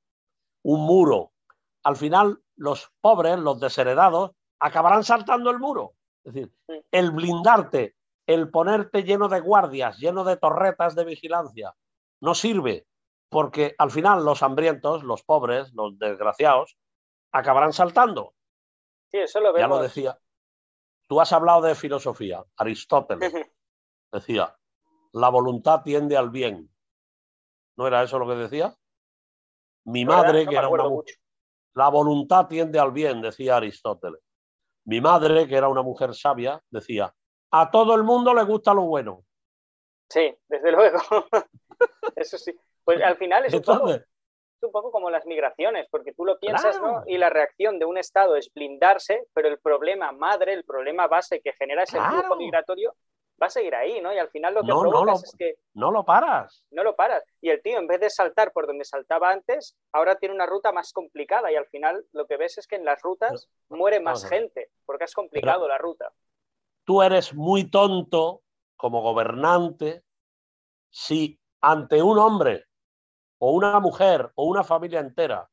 un 0.62 0.81
muro. 0.81 1.33
Al 1.83 1.96
final, 1.96 2.42
los 2.57 2.92
pobres, 3.00 3.38
los 3.38 3.61
desheredados, 3.61 4.33
acabarán 4.59 5.05
saltando 5.05 5.50
el 5.50 5.59
muro. 5.59 5.94
Es 6.25 6.35
decir, 6.35 6.53
el 6.91 7.11
blindarte 7.13 7.97
el 8.31 8.49
ponerte 8.49 9.03
lleno 9.03 9.29
de 9.29 9.41
guardias, 9.41 9.99
lleno 9.99 10.23
de 10.23 10.37
torretas 10.37 10.95
de 10.95 11.05
vigilancia, 11.05 11.75
no 12.21 12.37
sirve, 12.37 12.87
porque 13.29 13.75
al 13.77 13.91
final 13.91 14.25
los 14.25 14.45
hambrientos, 14.45 15.03
los 15.03 15.25
pobres, 15.25 15.73
los 15.75 15.99
desgraciados, 15.99 16.79
acabarán 17.33 17.73
saltando. 17.73 18.35
Sí, 19.11 19.19
eso 19.19 19.41
lo 19.41 19.53
vemos. 19.53 19.61
Ya 19.61 19.67
lo 19.67 19.83
decía. 19.83 20.21
Tú 21.09 21.21
has 21.21 21.33
hablado 21.33 21.63
de 21.63 21.75
filosofía. 21.75 22.45
Aristóteles 22.57 23.33
decía, 24.13 24.57
la 25.13 25.29
voluntad 25.29 25.83
tiende 25.83 26.17
al 26.17 26.31
bien. 26.31 26.73
¿No 27.77 27.89
era 27.89 28.05
eso 28.05 28.21
lo 28.21 28.29
que 28.29 28.37
decía? 28.37 28.77
Mi 29.87 30.05
madre, 30.05 30.47
que 30.47 30.55
era 30.55 30.69
una 30.69 30.89
mujer, 30.89 31.17
la 31.75 31.89
voluntad 31.89 32.47
tiende 32.47 32.79
al 32.79 32.93
bien, 32.93 33.21
decía 33.23 33.57
Aristóteles. 33.57 34.21
Mi 34.85 35.01
madre, 35.01 35.47
que 35.47 35.57
era 35.57 35.69
una 35.69 35.83
mujer 35.83 36.14
sabia, 36.14 36.61
decía, 36.71 37.14
a 37.51 37.71
todo 37.71 37.95
el 37.95 38.03
mundo 38.03 38.35
le 38.35 38.45
gusta 38.45 38.75
lo 38.75 38.83
bueno. 38.83 39.25
Sí, 40.09 40.37
desde 40.49 40.73
luego. 40.73 40.99
eso 42.16 42.38
sí. 42.38 42.59
Pues 42.85 43.03
al 43.03 43.16
final 43.16 43.45
es 43.45 43.55
un, 43.55 43.62
poco, 43.62 43.90
es 43.90 44.03
un, 44.62 44.73
poco, 44.73 44.90
como 44.90 45.11
las 45.11 45.27
migraciones, 45.27 45.87
porque 45.90 46.12
tú 46.12 46.25
lo 46.25 46.38
piensas, 46.38 46.81
¿no? 46.81 47.05
Y 47.07 47.19
la 47.19 47.31
reacción 47.31 47.79
de 47.79 47.85
un 47.85 47.99
Estado 47.99 48.37
es 48.37 48.51
blindarse, 48.53 49.27
pero 49.33 49.49
el 49.49 49.59
problema 49.59 50.11
madre, 50.12 50.55
el 50.55 50.64
problema 50.64 51.07
base 51.07 51.40
que 51.40 51.53
genera 51.53 51.85
ese 51.85 52.01
flujo 52.01 52.37
migratorio 52.37 52.97
va 53.40 53.46
a 53.46 53.50
seguir 53.50 53.74
ahí, 53.74 54.00
¿no? 54.00 54.12
Y 54.12 54.18
al 54.18 54.29
final 54.29 54.55
lo 54.55 54.62
que 54.62 54.68
no, 54.68 54.81
provocas 54.81 55.20
no 55.20 55.24
es 55.24 55.37
que... 55.38 55.59
No 55.74 55.90
lo 55.90 56.05
paras. 56.05 56.64
No 56.70 56.83
lo 56.83 56.94
paras. 56.94 57.24
Y 57.40 57.50
el 57.50 57.62
tío, 57.62 57.79
en 57.79 57.87
vez 57.87 58.00
de 58.00 58.11
saltar 58.11 58.53
por 58.53 58.66
donde 58.66 58.85
saltaba 58.85 59.31
antes, 59.31 59.76
ahora 59.92 60.16
tiene 60.16 60.35
una 60.35 60.46
ruta 60.46 60.72
más 60.72 60.92
complicada 60.92 61.50
y 61.50 61.57
al 61.57 61.66
final 61.66 62.05
lo 62.12 62.26
que 62.26 62.37
ves 62.37 62.59
es 62.59 62.66
que 62.66 62.76
en 62.76 62.85
las 62.85 63.00
rutas 63.03 63.48
muere 63.68 64.00
más 64.00 64.29
gente, 64.29 64.70
porque 64.85 65.05
es 65.05 65.14
complicado 65.14 65.66
la 65.68 65.79
ruta. 65.79 66.12
Tú 66.85 67.03
eres 67.03 67.35
muy 67.35 67.70
tonto 67.70 68.42
como 68.76 69.03
gobernante 69.03 70.03
si 70.90 71.38
ante 71.61 72.03
un 72.03 72.18
hombre 72.18 72.66
o 73.38 73.53
una 73.53 73.79
mujer 73.81 74.31
o 74.35 74.44
una 74.44 74.64
familia 74.64 75.00
entera 75.00 75.48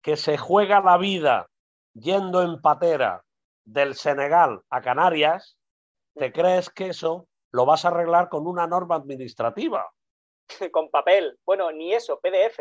que 0.00 0.16
se 0.16 0.36
juega 0.36 0.80
la 0.80 0.96
vida 0.98 1.48
yendo 1.94 2.42
en 2.42 2.60
patera 2.60 3.24
del 3.64 3.94
Senegal 3.94 4.62
a 4.70 4.80
Canarias, 4.80 5.56
¿te 6.14 6.32
crees 6.32 6.70
que 6.70 6.88
eso 6.88 7.28
lo 7.52 7.66
vas 7.66 7.84
a 7.84 7.88
arreglar 7.88 8.28
con 8.28 8.46
una 8.46 8.66
norma 8.66 8.96
administrativa? 8.96 9.90
con 10.72 10.90
papel. 10.90 11.38
Bueno, 11.44 11.70
ni 11.72 11.92
eso, 11.92 12.18
PDF. 12.20 12.60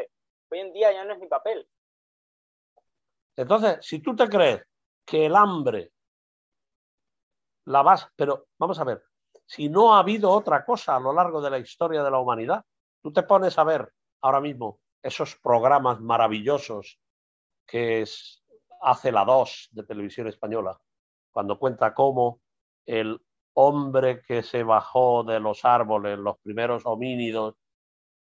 Hoy 0.52 0.60
en 0.60 0.74
día 0.74 0.92
ya 0.92 1.06
no 1.06 1.14
es 1.14 1.20
ni 1.20 1.28
papel. 1.28 1.68
Entonces, 3.36 3.78
si 3.82 4.00
tú 4.00 4.16
te 4.16 4.28
crees 4.28 4.62
que 5.06 5.26
el 5.26 5.36
hambre 5.36 5.92
la 7.66 7.82
vas, 7.82 8.08
pero 8.16 8.48
vamos 8.60 8.80
a 8.80 8.84
ver, 8.84 9.04
si 9.46 9.70
no 9.70 9.94
ha 9.94 10.00
habido 10.00 10.30
otra 10.32 10.66
cosa 10.66 10.96
a 10.96 11.00
lo 11.00 11.14
largo 11.14 11.42
de 11.42 11.50
la 11.50 11.60
historia 11.60 12.04
de 12.04 12.12
la 12.12 12.20
humanidad, 12.20 12.64
tú 13.02 13.12
te 13.14 13.24
pones 13.24 13.58
a 13.58 13.64
ver 13.64 13.92
ahora 14.22 14.42
mismo 14.42 14.80
esos 15.02 15.36
programas 15.38 16.00
maravillosos 16.00 17.00
que 17.66 18.06
hace 18.82 19.12
la 19.12 19.26
2 19.26 19.70
de 19.72 19.84
televisión 19.84 20.28
española, 20.28 20.80
cuando 21.32 21.58
cuenta 21.58 21.94
cómo 21.94 22.42
el 22.86 23.22
hombre 23.54 24.22
que 24.22 24.44
se 24.44 24.64
bajó 24.64 25.24
de 25.24 25.40
los 25.40 25.66
árboles, 25.66 26.18
los 26.20 26.38
primeros 26.40 26.86
homínidos 26.86 27.56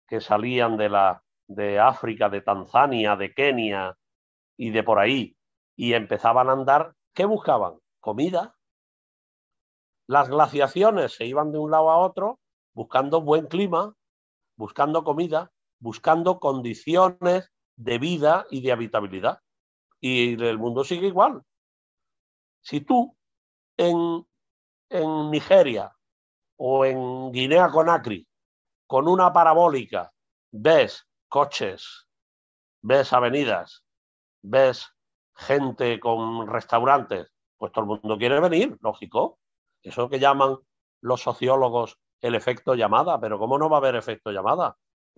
que 0.07 0.21
salían 0.21 0.77
de, 0.77 0.89
la, 0.89 1.23
de 1.47 1.79
África, 1.79 2.29
de 2.29 2.41
Tanzania, 2.41 3.17
de 3.17 3.33
Kenia 3.33 3.97
y 4.57 4.71
de 4.71 4.83
por 4.83 4.99
ahí, 4.99 5.37
y 5.77 5.95
empezaban 5.95 6.49
a 6.49 6.53
andar, 6.53 6.95
¿qué 7.15 7.25
buscaban? 7.25 7.79
Comida. 8.01 8.55
Las 10.07 10.29
glaciaciones 10.29 11.15
se 11.15 11.25
iban 11.25 11.53
de 11.53 11.59
un 11.59 11.71
lado 11.71 11.91
a 11.91 11.99
otro 11.99 12.41
buscando 12.75 13.21
buen 13.21 13.47
clima, 13.47 13.95
buscando 14.57 15.05
comida, 15.05 15.53
buscando 15.79 16.39
condiciones 16.39 17.51
de 17.77 17.99
vida 17.99 18.47
y 18.51 18.63
de 18.63 18.73
habitabilidad. 18.73 19.41
Y 20.01 20.43
el 20.43 20.59
mundo 20.59 20.85
sigue 20.85 21.07
igual. 21.07 21.43
Si 22.61 22.81
tú 22.81 23.17
en 23.77 24.27
en 24.93 25.31
Nigeria 25.31 25.93
o 26.57 26.85
en 26.85 27.33
Guinea 27.33 27.69
Conakry 27.69 28.27
con 28.87 29.09
una 29.09 29.33
parabólica 29.33 30.13
ves 30.51 31.09
coches, 31.29 32.07
ves 32.83 33.13
avenidas, 33.13 33.85
ves 34.43 34.87
gente 35.35 35.99
con 35.99 36.47
restaurantes, 36.47 37.33
pues 37.57 37.73
todo 37.73 37.85
el 37.85 38.01
mundo 38.01 38.19
quiere 38.19 38.39
venir, 38.41 38.77
lógico. 38.81 39.39
Eso 39.83 40.09
que 40.09 40.21
llaman 40.21 40.59
los 41.01 41.23
sociólogos 41.23 41.99
el 42.21 42.35
efecto 42.35 42.75
llamada, 42.75 43.19
pero 43.21 43.39
¿cómo 43.39 43.59
no 43.59 43.69
va 43.69 43.79
a 43.79 43.81
haber 43.81 43.97
efecto 43.97 44.31
llamada? 44.31 44.77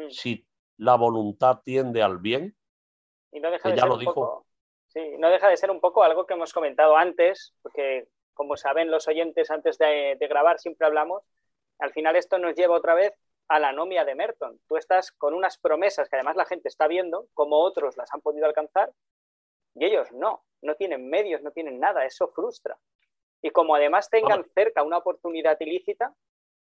Si 0.08 0.46
la 0.78 0.96
voluntad 0.96 1.60
tiende 1.64 2.02
al 2.02 2.18
bien, 2.18 2.56
y 3.30 3.40
no 3.40 3.50
deja 3.50 3.68
de 3.68 3.76
ya 3.76 3.86
lo 3.86 3.98
dijo. 3.98 4.46
sí, 4.86 5.16
no 5.18 5.28
deja 5.28 5.48
de 5.48 5.56
ser 5.56 5.70
un 5.70 5.80
poco 5.80 6.02
algo 6.02 6.24
que 6.24 6.34
hemos 6.34 6.52
comentado 6.52 6.96
antes, 6.96 7.54
porque 7.60 8.08
como 8.34 8.56
saben 8.56 8.90
los 8.90 9.08
oyentes 9.08 9.50
antes 9.50 9.78
de, 9.78 10.16
grabar, 10.28 10.58
siempre 10.58 10.86
hablamos, 10.86 11.22
al 11.78 11.92
final 11.92 12.16
esto 12.16 12.38
nos 12.38 12.54
lleva 12.54 12.76
otra 12.76 12.94
vez 12.94 13.14
a 13.48 13.58
la 13.58 13.70
anomia 13.70 14.04
de 14.04 14.14
Merton. 14.14 14.60
Tú 14.68 14.76
estás 14.76 15.12
con 15.12 15.34
unas 15.34 15.58
promesas 15.58 16.08
que 16.08 16.16
además 16.16 16.36
la 16.36 16.44
gente 16.44 16.68
está 16.68 16.86
viendo, 16.88 17.26
como 17.34 17.58
otros 17.58 17.96
las 17.96 18.12
han 18.12 18.20
podido 18.20 18.46
alcanzar, 18.46 18.92
y 19.74 19.84
ellos 19.84 20.12
no, 20.12 20.44
no 20.62 20.74
tienen 20.76 21.08
medios, 21.08 21.42
no 21.42 21.50
tienen 21.50 21.80
nada, 21.80 22.04
eso 22.04 22.28
frustra. 22.28 22.78
Y 23.42 23.50
como 23.50 23.74
además 23.74 24.08
tengan 24.08 24.44
cerca 24.54 24.82
una 24.82 24.98
oportunidad 24.98 25.56
ilícita, 25.60 26.14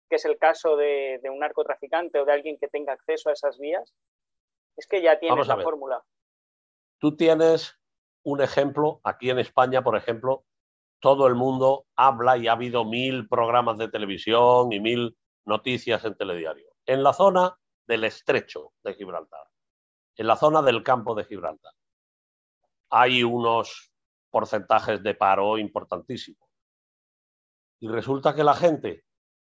que 0.10 0.18
es 0.18 0.26
el 0.26 0.38
caso 0.38 0.76
de, 0.76 1.22
un 1.32 1.40
narcotraficante 1.40 2.20
o 2.20 2.26
de 2.26 2.34
alguien 2.34 2.58
que 2.58 2.68
tenga 2.68 2.94
acceso 2.94 3.30
a 3.30 3.34
esas 3.34 3.58
vías, 3.58 3.94
es 4.76 4.88
que 4.88 5.02
ya 5.02 5.18
tienes 5.18 5.48
la 5.48 5.58
fórmula. 5.58 6.04
Tú 7.00 7.16
tienes 7.16 7.80
un 8.24 8.42
ejemplo, 8.42 9.00
aquí 9.04 9.30
en 9.30 9.40
España, 9.40 9.84
por 9.84 9.96
ejemplo, 9.96 10.44
todo 11.06 11.28
el 11.28 11.36
mundo 11.36 11.86
habla 11.96 12.36
y 12.36 12.48
ha 12.48 12.54
habido 12.54 12.84
mil 12.84 13.28
programas 13.28 13.78
de 13.78 13.90
televisión 13.90 14.74
y 14.74 14.80
mil 14.80 15.16
noticias 15.46 16.04
en 16.04 16.18
telediario. 16.18 16.68
En 16.84 17.04
la 17.04 17.14
zona 17.14 17.56
del 17.86 18.06
estrecho 18.06 18.74
de 18.84 18.96
Gibraltar, 18.96 19.46
en 20.16 20.26
la 20.26 20.36
zona 20.36 20.64
del 20.64 20.82
campo 20.82 21.14
de 21.14 21.26
Gibraltar, 21.26 21.74
hay 22.90 23.24
unos 23.24 23.94
porcentajes 24.32 25.04
de 25.04 25.14
paro 25.14 25.60
importantísimos. 25.60 26.50
Y 27.80 27.88
resulta 27.88 28.34
que 28.34 28.44
la 28.44 28.56
gente, 28.56 29.06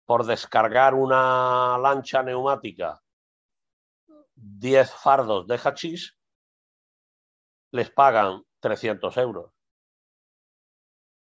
por 0.04 0.26
descargar 0.26 0.94
una 0.94 1.78
lancha 1.78 2.24
neumática, 2.24 3.00
10 4.34 4.90
fardos 4.94 5.46
de 5.46 5.60
hachís, 5.62 6.18
les 7.70 7.88
pagan 7.92 8.42
300 8.58 9.16
euros 9.18 9.55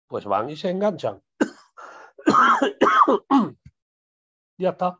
pues 0.07 0.25
van 0.25 0.49
y 0.49 0.55
se 0.55 0.69
enganchan. 0.69 1.21
ya 4.57 4.69
está. 4.69 4.99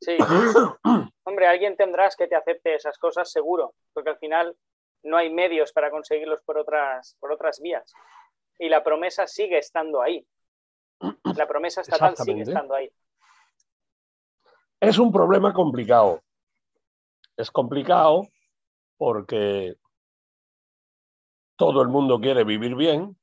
Sí. 0.00 0.16
Hombre, 1.24 1.46
alguien 1.46 1.76
tendrás 1.76 2.16
que 2.16 2.28
te 2.28 2.36
acepte 2.36 2.74
esas 2.74 2.98
cosas 2.98 3.30
seguro, 3.30 3.74
porque 3.92 4.10
al 4.10 4.18
final 4.18 4.56
no 5.02 5.16
hay 5.16 5.30
medios 5.30 5.72
para 5.72 5.90
conseguirlos 5.90 6.42
por 6.42 6.58
otras, 6.58 7.16
por 7.20 7.32
otras 7.32 7.60
vías. 7.60 7.92
Y 8.58 8.68
la 8.68 8.82
promesa 8.82 9.26
sigue 9.26 9.58
estando 9.58 10.02
ahí. 10.02 10.26
La 11.36 11.46
promesa 11.46 11.80
estatal 11.80 12.16
sigue 12.16 12.42
estando 12.42 12.74
ahí. 12.74 12.90
Es 14.80 14.98
un 14.98 15.12
problema 15.12 15.52
complicado. 15.52 16.22
Es 17.36 17.50
complicado 17.50 18.28
porque 18.96 19.76
todo 21.56 21.82
el 21.82 21.88
mundo 21.88 22.20
quiere 22.20 22.44
vivir 22.44 22.74
bien, 22.74 23.16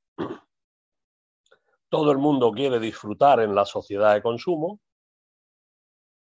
todo 1.93 2.12
el 2.12 2.17
mundo 2.17 2.52
quiere 2.52 2.80
disfrutar 2.80 3.39
en 3.39 3.54
la 3.54 3.65
sociedad 3.65 4.15
de 4.15 4.23
consumo 4.23 4.80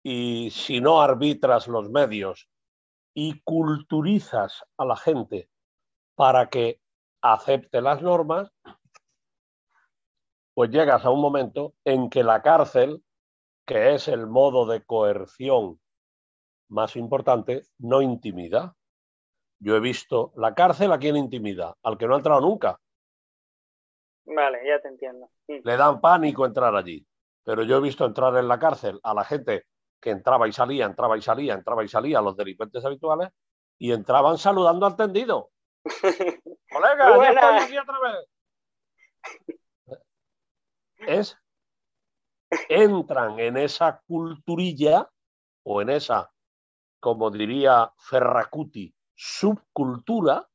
y 0.03 0.51
si 0.51 0.81
no 0.81 1.01
arbitras 1.01 1.67
los 1.67 1.89
medios 1.89 2.47
y 3.15 3.41
culturizas 3.41 4.63
a 4.77 4.85
la 4.85 4.95
gente 4.95 5.49
para 6.15 6.49
que 6.49 6.79
acepte 7.23 7.81
las 7.81 8.03
normas, 8.03 8.51
pues 10.53 10.69
llegas 10.69 11.05
a 11.05 11.09
un 11.09 11.21
momento 11.21 11.73
en 11.85 12.09
que 12.09 12.23
la 12.23 12.43
cárcel, 12.43 13.03
que 13.65 13.95
es 13.95 14.07
el 14.07 14.27
modo 14.27 14.67
de 14.67 14.83
coerción 14.85 15.79
más 16.69 16.95
importante, 16.95 17.63
no 17.79 18.03
intimida. 18.03 18.75
Yo 19.59 19.75
he 19.75 19.79
visto 19.79 20.33
la 20.35 20.53
cárcel 20.53 20.91
a 20.91 20.99
quien 20.99 21.17
intimida, 21.17 21.75
al 21.81 21.97
que 21.97 22.05
no 22.05 22.13
ha 22.13 22.17
entrado 22.17 22.41
nunca, 22.41 22.79
Vale, 24.25 24.65
ya 24.65 24.79
te 24.79 24.87
entiendo. 24.87 25.29
Le 25.47 25.77
dan 25.77 25.99
pánico 25.99 26.45
entrar 26.45 26.75
allí. 26.75 27.05
Pero 27.43 27.63
yo 27.63 27.77
he 27.77 27.81
visto 27.81 28.05
entrar 28.05 28.35
en 28.37 28.47
la 28.47 28.57
cárcel 28.57 28.99
a 29.03 29.13
la 29.13 29.25
gente 29.25 29.65
que 29.99 30.11
entraba 30.11 30.47
y 30.47 30.53
salía, 30.53 30.85
entraba 30.85 31.17
y 31.17 31.21
salía, 31.21 31.53
entraba 31.53 31.83
y 31.83 31.87
salía, 31.87 32.21
los 32.21 32.35
delincuentes 32.35 32.83
habituales, 32.83 33.29
y 33.77 33.91
entraban 33.91 34.37
saludando 34.37 34.85
al 34.85 34.95
tendido. 34.95 35.51
Colega, 36.69 37.17
ya 37.17 37.29
estoy 37.29 37.57
aquí 37.63 37.77
otra 37.77 37.99
vez. 37.99 39.97
Es 40.99 41.37
entran 42.69 43.39
en 43.39 43.57
esa 43.57 44.01
culturilla 44.07 45.09
o 45.63 45.81
en 45.81 45.89
esa, 45.89 46.31
como 46.99 47.31
diría 47.31 47.91
Ferracuti, 47.97 48.93
subcultura. 49.15 50.47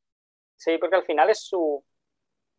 Sí, 0.56 0.78
porque 0.78 0.96
al 0.96 1.04
final 1.04 1.30
es 1.30 1.46
su... 1.46 1.84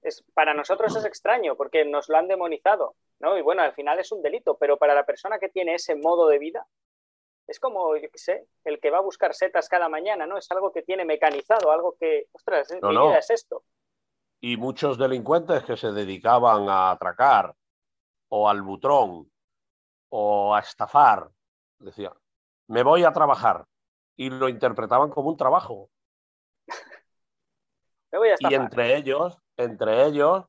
Es, 0.01 0.23
para 0.33 0.53
nosotros 0.53 0.95
es 0.95 1.05
extraño 1.05 1.55
porque 1.55 1.83
nos 1.85 2.07
lo 2.09 2.17
han 2.17 2.27
demonizado, 2.27 2.95
¿no? 3.19 3.37
Y 3.37 3.41
bueno, 3.41 3.61
al 3.61 3.73
final 3.73 3.99
es 3.99 4.11
un 4.11 4.21
delito, 4.21 4.57
pero 4.57 4.77
para 4.77 4.93
la 4.93 5.05
persona 5.05 5.39
que 5.39 5.49
tiene 5.49 5.75
ese 5.75 5.95
modo 5.95 6.27
de 6.27 6.39
vida, 6.39 6.65
es 7.47 7.59
como, 7.59 7.95
yo 7.97 8.09
qué 8.11 8.17
sé, 8.17 8.47
el 8.63 8.79
que 8.79 8.91
va 8.91 8.99
a 8.99 9.01
buscar 9.01 9.33
setas 9.33 9.67
cada 9.67 9.89
mañana, 9.89 10.25
¿no? 10.27 10.37
Es 10.37 10.49
algo 10.51 10.71
que 10.71 10.83
tiene 10.83 11.03
mecanizado, 11.03 11.71
algo 11.71 11.95
que, 11.99 12.27
ostras, 12.31 12.69
mi 12.71 12.89
vida 12.89 13.17
es 13.17 13.29
esto. 13.31 13.63
Y 14.39 14.55
muchos 14.55 14.97
delincuentes 14.97 15.63
que 15.63 15.75
se 15.75 15.91
dedicaban 15.91 16.69
a 16.69 16.91
atracar 16.91 17.53
o 18.29 18.47
al 18.47 18.61
butrón 18.61 19.29
o 20.09 20.55
a 20.55 20.59
estafar, 20.59 21.29
decían, 21.79 22.13
me 22.67 22.83
voy 22.83 23.03
a 23.03 23.11
trabajar. 23.11 23.65
Y 24.15 24.29
lo 24.29 24.47
interpretaban 24.49 25.09
como 25.09 25.29
un 25.29 25.37
trabajo. 25.37 25.89
y 28.39 28.53
entre 28.53 28.95
ellos, 28.95 29.37
entre 29.59 30.05
ellos, 30.05 30.45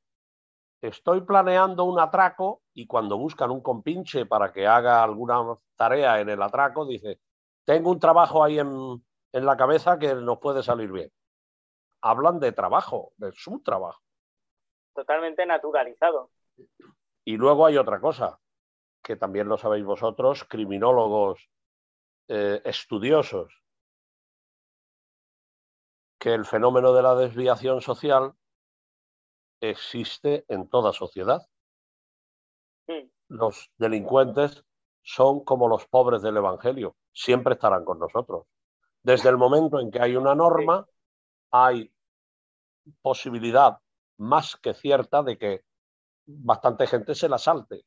estoy 0.81 1.23
planeando 1.23 1.85
un 1.85 1.99
atraco 1.99 2.63
y 2.73 2.87
cuando 2.87 3.19
buscan 3.19 3.51
un 3.51 3.61
compinche 3.61 4.25
para 4.25 4.53
que 4.53 4.67
haga 4.67 5.03
alguna 5.03 5.43
tarea 5.77 6.21
en 6.21 6.29
el 6.29 6.41
atraco, 6.41 6.87
dice, 6.87 7.21
tengo 7.65 7.91
un 7.91 7.99
trabajo 7.99 8.45
ahí 8.45 8.61
en, 8.61 9.05
en 9.33 9.47
la 9.47 9.57
cabeza 9.57 9.99
que 9.99 10.15
nos 10.15 10.39
puede 10.39 10.63
salir 10.63 10.93
bien. 10.93 11.11
Hablan 12.03 12.39
de 12.39 12.53
trabajo, 12.53 13.13
de 13.17 13.33
su 13.33 13.61
trabajo. 13.61 14.01
Totalmente 14.95 15.45
naturalizado. 15.45 16.31
Y 17.25 17.37
luego 17.37 17.67
hay 17.67 17.77
otra 17.77 18.01
cosa, 18.01 18.39
que 19.03 19.17
también 19.17 19.49
lo 19.49 19.59
sabéis 19.59 19.85
vosotros, 19.85 20.45
criminólogos 20.45 21.51
eh, 22.29 22.63
estudiosos, 22.65 23.53
que 26.19 26.33
el 26.33 26.45
fenómeno 26.45 26.93
de 26.93 27.03
la 27.03 27.17
desviación 27.17 27.81
social 27.81 28.35
existe 29.61 30.45
en 30.49 30.69
toda 30.69 30.93
sociedad. 30.93 31.47
Los 33.29 33.71
delincuentes 33.77 34.65
son 35.03 35.45
como 35.45 35.69
los 35.69 35.87
pobres 35.87 36.23
del 36.23 36.37
Evangelio, 36.37 36.97
siempre 37.13 37.55
estarán 37.55 37.85
con 37.85 37.99
nosotros. 37.99 38.47
Desde 39.03 39.29
el 39.29 39.37
momento 39.37 39.79
en 39.79 39.91
que 39.91 40.01
hay 40.01 40.17
una 40.17 40.35
norma, 40.35 40.87
hay 41.53 41.93
posibilidad 43.01 43.79
más 44.19 44.57
que 44.57 44.75
cierta 44.75 45.23
de 45.23 45.39
que 45.39 45.61
bastante 46.27 46.87
gente 46.87 47.15
se 47.15 47.29
la 47.29 47.39
salte. 47.39 47.85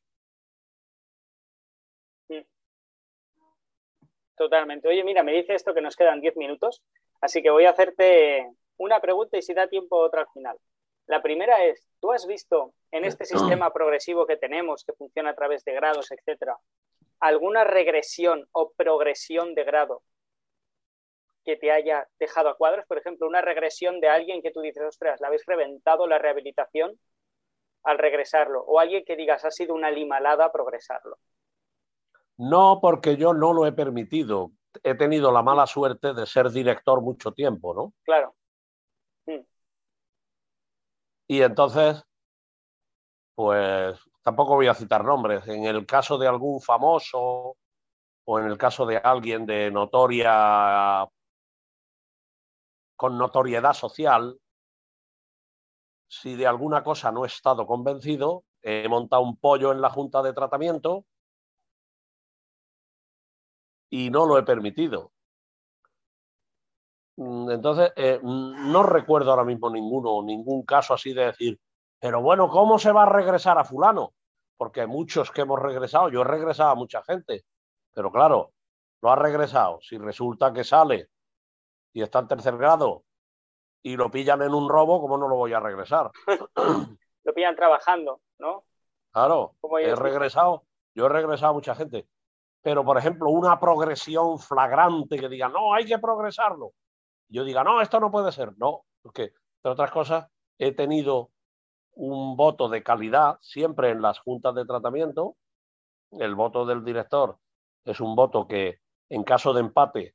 Totalmente. 4.36 4.88
Oye, 4.88 5.04
mira, 5.04 5.22
me 5.22 5.32
dice 5.32 5.54
esto 5.54 5.74
que 5.74 5.80
nos 5.80 5.94
quedan 5.94 6.20
10 6.20 6.36
minutos, 6.36 6.82
así 7.20 7.42
que 7.42 7.50
voy 7.50 7.66
a 7.66 7.70
hacerte 7.70 8.50
una 8.78 9.00
pregunta 9.00 9.38
y 9.38 9.42
si 9.42 9.54
da 9.54 9.68
tiempo 9.68 9.96
otra 9.96 10.22
al 10.22 10.28
final. 10.32 10.58
La 11.06 11.22
primera 11.22 11.64
es, 11.64 11.86
¿tú 12.00 12.12
has 12.12 12.26
visto 12.26 12.72
en 12.90 13.04
este 13.04 13.24
sistema 13.24 13.72
progresivo 13.72 14.26
que 14.26 14.36
tenemos, 14.36 14.84
que 14.84 14.94
funciona 14.94 15.30
a 15.30 15.34
través 15.34 15.64
de 15.64 15.74
grados, 15.74 16.10
etcétera, 16.10 16.56
alguna 17.20 17.64
regresión 17.64 18.46
o 18.52 18.72
progresión 18.76 19.54
de 19.54 19.64
grado 19.64 20.02
que 21.44 21.56
te 21.56 21.70
haya 21.70 22.08
dejado 22.18 22.48
a 22.48 22.56
cuadros? 22.56 22.86
Por 22.86 22.98
ejemplo, 22.98 23.26
una 23.26 23.42
regresión 23.42 24.00
de 24.00 24.08
alguien 24.08 24.40
que 24.40 24.50
tú 24.50 24.60
dices, 24.60 24.82
ostras, 24.82 25.20
la 25.20 25.26
habéis 25.26 25.44
reventado 25.46 26.06
la 26.06 26.18
rehabilitación 26.18 26.98
al 27.82 27.98
regresarlo, 27.98 28.62
o 28.62 28.80
alguien 28.80 29.04
que 29.04 29.14
digas, 29.14 29.44
ha 29.44 29.50
sido 29.50 29.74
una 29.74 29.90
limalada 29.90 30.50
progresarlo. 30.50 31.18
No, 32.38 32.78
porque 32.80 33.16
yo 33.16 33.34
no 33.34 33.52
lo 33.52 33.66
he 33.66 33.72
permitido. 33.72 34.52
He 34.82 34.94
tenido 34.94 35.30
la 35.30 35.42
mala 35.42 35.66
suerte 35.66 36.14
de 36.14 36.26
ser 36.26 36.50
director 36.50 37.02
mucho 37.02 37.32
tiempo, 37.32 37.74
¿no? 37.74 37.92
Claro. 38.04 38.34
Y 41.26 41.42
entonces, 41.42 42.02
pues 43.34 43.98
tampoco 44.22 44.54
voy 44.54 44.68
a 44.68 44.74
citar 44.74 45.04
nombres. 45.04 45.46
En 45.48 45.64
el 45.64 45.86
caso 45.86 46.18
de 46.18 46.28
algún 46.28 46.60
famoso 46.60 47.56
o 48.26 48.38
en 48.38 48.46
el 48.46 48.58
caso 48.58 48.86
de 48.86 48.98
alguien 48.98 49.46
de 49.46 49.70
notoria 49.70 51.06
con 52.96 53.18
notoriedad 53.18 53.72
social, 53.72 54.38
si 56.08 56.36
de 56.36 56.46
alguna 56.46 56.82
cosa 56.82 57.10
no 57.10 57.24
he 57.24 57.26
estado 57.26 57.66
convencido, 57.66 58.44
he 58.62 58.88
montado 58.88 59.22
un 59.22 59.36
pollo 59.36 59.72
en 59.72 59.80
la 59.80 59.90
junta 59.90 60.22
de 60.22 60.32
tratamiento 60.32 61.04
y 63.90 64.10
no 64.10 64.26
lo 64.26 64.38
he 64.38 64.42
permitido. 64.42 65.12
Mm, 67.16 67.50
entonces, 67.50 67.92
eh, 67.96 68.18
mm, 68.22 68.72
no 68.72 68.82
recuerdo 68.82 69.30
ahora 69.30 69.44
mismo 69.44 69.70
ninguno, 69.70 70.22
ningún 70.22 70.64
caso 70.64 70.94
así 70.94 71.12
de 71.12 71.26
decir, 71.26 71.60
pero 72.00 72.20
bueno, 72.20 72.48
¿cómo 72.48 72.78
se 72.78 72.92
va 72.92 73.04
a 73.04 73.08
regresar 73.08 73.58
a 73.58 73.64
fulano? 73.64 74.14
Porque 74.56 74.86
muchos 74.86 75.30
que 75.30 75.42
hemos 75.42 75.60
regresado, 75.60 76.08
yo 76.10 76.22
he 76.22 76.24
regresado 76.24 76.70
a 76.70 76.74
mucha 76.74 77.02
gente, 77.02 77.44
pero 77.92 78.10
claro, 78.10 78.52
lo 79.00 79.10
ha 79.10 79.16
regresado. 79.16 79.78
Si 79.80 79.98
resulta 79.98 80.52
que 80.52 80.64
sale 80.64 81.08
y 81.92 82.02
está 82.02 82.20
en 82.20 82.28
tercer 82.28 82.56
grado 82.56 83.04
y 83.82 83.96
lo 83.96 84.10
pillan 84.10 84.42
en 84.42 84.54
un 84.54 84.68
robo, 84.68 85.00
¿cómo 85.00 85.16
no 85.18 85.28
lo 85.28 85.36
voy 85.36 85.52
a 85.52 85.60
regresar? 85.60 86.10
lo 87.24 87.34
pillan 87.34 87.56
trabajando, 87.56 88.20
¿no? 88.38 88.64
Claro, 89.12 89.54
he 89.80 89.94
regresado, 89.94 90.64
yo 90.94 91.06
he 91.06 91.08
regresado 91.08 91.50
a 91.50 91.54
mucha 91.54 91.74
gente 91.74 92.08
pero 92.64 92.82
por 92.82 92.96
ejemplo, 92.96 93.28
una 93.28 93.60
progresión 93.60 94.38
flagrante 94.38 95.18
que 95.18 95.28
diga, 95.28 95.50
no, 95.50 95.74
hay 95.74 95.84
que 95.84 95.98
progresarlo. 95.98 96.72
Yo 97.28 97.44
diga, 97.44 97.64
no, 97.64 97.80
esto 97.80 98.00
no 98.00 98.10
puede 98.10 98.32
ser. 98.32 98.56
No, 98.58 98.84
porque, 99.02 99.32
entre 99.58 99.72
otras 99.72 99.90
cosas, 99.90 100.28
he 100.58 100.72
tenido 100.72 101.30
un 101.92 102.36
voto 102.36 102.68
de 102.68 102.82
calidad 102.82 103.38
siempre 103.40 103.90
en 103.90 104.02
las 104.02 104.18
juntas 104.18 104.54
de 104.54 104.64
tratamiento. 104.64 105.36
El 106.10 106.34
voto 106.34 106.64
del 106.64 106.84
director 106.84 107.38
es 107.84 108.00
un 108.00 108.14
voto 108.14 108.46
que, 108.46 108.80
en 109.08 109.24
caso 109.24 109.52
de 109.52 109.60
empate, 109.60 110.14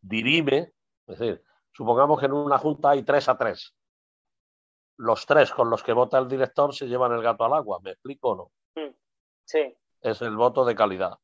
dirime. 0.00 0.72
Es 1.06 1.18
decir, 1.18 1.44
supongamos 1.72 2.20
que 2.20 2.26
en 2.26 2.32
una 2.32 2.58
junta 2.58 2.90
hay 2.90 3.02
tres 3.02 3.28
a 3.28 3.36
tres. 3.36 3.74
Los 4.96 5.26
tres 5.26 5.50
con 5.50 5.70
los 5.70 5.82
que 5.82 5.92
vota 5.92 6.18
el 6.18 6.28
director 6.28 6.74
se 6.74 6.86
llevan 6.86 7.12
el 7.12 7.22
gato 7.22 7.44
al 7.44 7.54
agua. 7.54 7.80
¿Me 7.82 7.92
explico 7.92 8.30
o 8.30 8.36
no? 8.36 8.82
Mm, 8.82 8.94
sí 9.44 9.76
es 10.00 10.22
el 10.22 10.36
voto 10.36 10.64
de 10.64 10.74
calidad. 10.74 11.18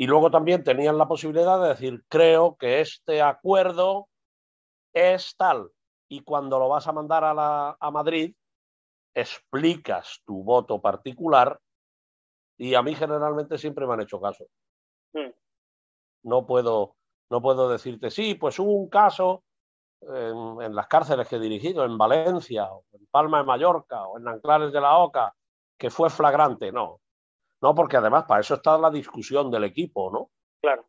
Y 0.00 0.06
luego 0.06 0.30
también 0.30 0.62
tenían 0.62 0.96
la 0.96 1.08
posibilidad 1.08 1.60
de 1.60 1.70
decir, 1.70 2.04
creo 2.08 2.56
que 2.56 2.80
este 2.80 3.20
acuerdo 3.20 4.08
es 4.92 5.34
tal. 5.36 5.72
Y 6.08 6.22
cuando 6.22 6.60
lo 6.60 6.68
vas 6.68 6.86
a 6.86 6.92
mandar 6.92 7.24
a, 7.24 7.34
la, 7.34 7.76
a 7.80 7.90
Madrid, 7.90 8.32
explicas 9.12 10.22
tu 10.24 10.44
voto 10.44 10.80
particular 10.80 11.58
y 12.56 12.74
a 12.74 12.82
mí 12.82 12.94
generalmente 12.94 13.58
siempre 13.58 13.88
me 13.88 13.94
han 13.94 14.02
hecho 14.02 14.20
caso. 14.20 14.46
Hmm. 15.14 15.32
No, 16.22 16.46
puedo, 16.46 16.94
no 17.28 17.42
puedo 17.42 17.68
decirte, 17.68 18.12
sí, 18.12 18.36
pues 18.36 18.56
hubo 18.60 18.70
un 18.70 18.88
caso 18.88 19.42
en, 20.00 20.62
en, 20.62 20.76
las 20.76 20.86
cárceles 20.86 21.26
que 21.26 21.36
he 21.36 21.40
dirigido, 21.40 21.84
en 21.84 21.98
Valencia, 21.98 22.70
o 22.70 22.84
en 22.92 23.04
Palma 23.10 23.38
de 23.38 23.46
Mallorca, 23.46 24.06
o 24.06 24.16
en 24.16 24.28
Anclares 24.28 24.72
de 24.72 24.80
la 24.80 24.96
Oca, 24.98 25.34
que 25.76 25.90
fue 25.90 26.08
flagrante. 26.08 26.70
No, 26.70 27.00
no, 27.60 27.74
porque 27.74 27.96
además 27.96 28.24
para 28.26 28.40
eso 28.40 28.54
está 28.54 28.78
la 28.78 28.90
discusión 28.90 29.50
del 29.50 29.64
equipo, 29.64 30.10
¿no? 30.10 30.30
Claro. 30.60 30.86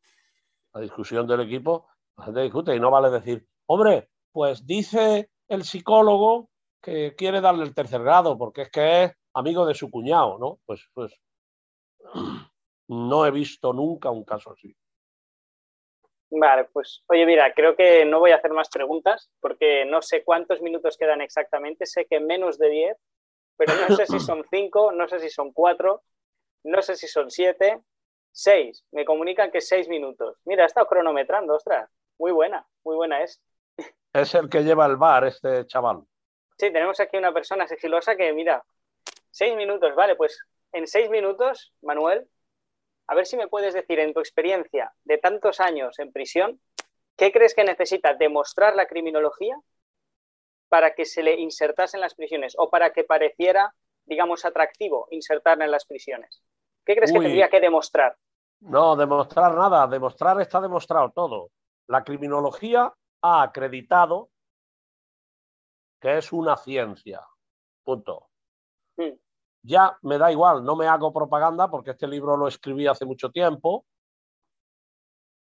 La 0.73 0.82
discusión 0.82 1.27
del 1.27 1.41
equipo, 1.41 1.88
la 2.17 2.25
gente 2.25 2.41
discute 2.41 2.75
y 2.75 2.79
no 2.79 2.91
vale 2.91 3.10
decir, 3.10 3.45
hombre, 3.65 4.10
pues 4.32 4.65
dice 4.65 5.29
el 5.47 5.63
psicólogo 5.63 6.49
que 6.82 7.15
quiere 7.15 7.41
darle 7.41 7.63
el 7.63 7.73
tercer 7.73 8.03
grado 8.03 8.38
porque 8.38 8.63
es 8.63 8.71
que 8.71 9.03
es 9.03 9.12
amigo 9.34 9.65
de 9.65 9.73
su 9.73 9.89
cuñado, 9.89 10.38
¿no? 10.38 10.60
Pues, 10.65 10.88
pues 10.93 11.13
no 12.88 13.25
he 13.25 13.32
visto 13.32 13.73
nunca 13.73 14.10
un 14.12 14.23
caso 14.23 14.51
así. 14.51 14.75
Vale, 16.32 16.65
pues 16.65 17.03
oye, 17.08 17.25
mira, 17.25 17.53
creo 17.55 17.75
que 17.75 18.05
no 18.05 18.19
voy 18.19 18.32
a 18.32 18.36
hacer 18.36 18.51
más 18.51 18.69
preguntas 18.69 19.32
porque 19.39 19.86
no 19.86 20.01
sé 20.01 20.23
cuántos 20.23 20.62
minutos 20.62 20.95
quedan 20.95 21.21
exactamente, 21.21 21.88
sé 21.88 22.05
que 22.05 22.19
menos 22.19 22.60
de 22.60 22.69
10, 22.69 22.97
pero 23.58 23.73
no 23.89 23.95
sé 23.95 24.05
si 24.05 24.19
son 24.19 24.43
5, 24.47 24.91
no 24.91 25.08
sé 25.08 25.19
si 25.19 25.29
son 25.29 25.51
4, 25.51 26.03
no 26.63 26.81
sé 26.81 26.95
si 26.95 27.07
son 27.07 27.29
siete, 27.29 27.81
seis. 28.31 28.85
Me 28.91 29.05
comunican 29.05 29.51
que 29.51 29.61
seis 29.61 29.87
minutos. 29.87 30.37
Mira, 30.45 30.63
he 30.63 30.67
estado 30.67 30.87
cronometrando, 30.87 31.55
ostras. 31.55 31.89
Muy 32.17 32.31
buena, 32.31 32.67
muy 32.83 32.95
buena 32.95 33.23
es. 33.23 33.41
Es 34.13 34.33
el 34.35 34.49
que 34.49 34.63
lleva 34.63 34.85
el 34.85 34.97
bar, 34.97 35.25
este 35.25 35.65
chaval. 35.67 36.03
Sí, 36.57 36.71
tenemos 36.71 36.99
aquí 36.99 37.17
una 37.17 37.31
persona 37.31 37.67
sigilosa 37.67 38.15
que, 38.15 38.33
mira, 38.33 38.63
seis 39.31 39.55
minutos, 39.55 39.95
vale, 39.95 40.15
pues 40.15 40.39
en 40.73 40.87
seis 40.87 41.09
minutos, 41.09 41.73
Manuel, 41.81 42.27
a 43.07 43.15
ver 43.15 43.25
si 43.25 43.37
me 43.37 43.47
puedes 43.47 43.73
decir 43.73 43.99
en 43.99 44.13
tu 44.13 44.19
experiencia 44.19 44.93
de 45.03 45.17
tantos 45.17 45.59
años 45.59 45.97
en 45.99 46.11
prisión, 46.11 46.59
¿qué 47.15 47.31
crees 47.31 47.55
que 47.55 47.63
necesita 47.63 48.13
demostrar 48.13 48.75
la 48.75 48.87
criminología 48.87 49.55
para 50.67 50.93
que 50.93 51.05
se 51.05 51.23
le 51.23 51.35
insertase 51.39 51.97
en 51.97 52.01
las 52.01 52.13
prisiones 52.13 52.53
o 52.57 52.69
para 52.69 52.91
que 52.91 53.03
pareciera 53.03 53.73
digamos, 54.09 54.43
atractivo 54.43 55.07
insertarla 55.11 55.65
en 55.65 55.71
las 55.71 55.85
prisiones? 55.85 56.43
¿Qué 56.85 56.95
crees 56.95 57.13
que 57.13 57.19
tendría 57.19 57.49
que 57.49 57.59
demostrar? 57.59 58.17
No, 58.61 58.95
demostrar 58.95 59.55
nada. 59.55 59.87
Demostrar 59.87 60.41
está 60.41 60.59
demostrado 60.59 61.11
todo. 61.11 61.51
La 61.87 62.03
criminología 62.03 62.91
ha 63.21 63.41
acreditado 63.41 64.29
que 66.01 66.17
es 66.17 66.31
una 66.33 66.57
ciencia. 66.57 67.21
Punto. 67.83 68.29
Hmm. 68.97 69.13
Ya 69.63 69.97
me 70.01 70.17
da 70.17 70.31
igual, 70.31 70.63
no 70.63 70.75
me 70.75 70.87
hago 70.87 71.13
propaganda 71.13 71.69
porque 71.69 71.91
este 71.91 72.07
libro 72.07 72.37
lo 72.37 72.47
escribí 72.47 72.87
hace 72.87 73.05
mucho 73.05 73.29
tiempo 73.29 73.85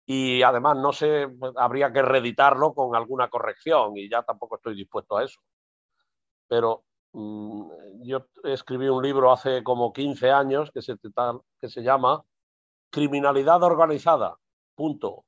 y 0.07 0.43
además 0.43 0.79
no 0.79 0.93
sé, 0.93 1.29
habría 1.57 1.93
que 1.93 2.01
reeditarlo 2.01 2.73
con 2.73 2.95
alguna 2.97 3.29
corrección 3.29 3.97
y 3.97 4.09
ya 4.09 4.23
tampoco 4.23 4.57
estoy 4.57 4.75
dispuesto 4.75 5.17
a 5.17 5.25
eso. 5.25 5.41
Pero 6.49 6.85
yo 8.03 8.27
escribí 8.45 8.89
un 8.89 9.03
libro 9.03 9.33
hace 9.33 9.63
como 9.63 9.93
15 9.93 10.31
años 10.31 10.71
que 10.71 10.83
se, 10.83 10.97
que 11.61 11.69
se 11.69 11.83
llama 11.83 12.23
Criminalidad 12.91 13.63
organizada, 13.63 14.37
punto. 14.75 15.25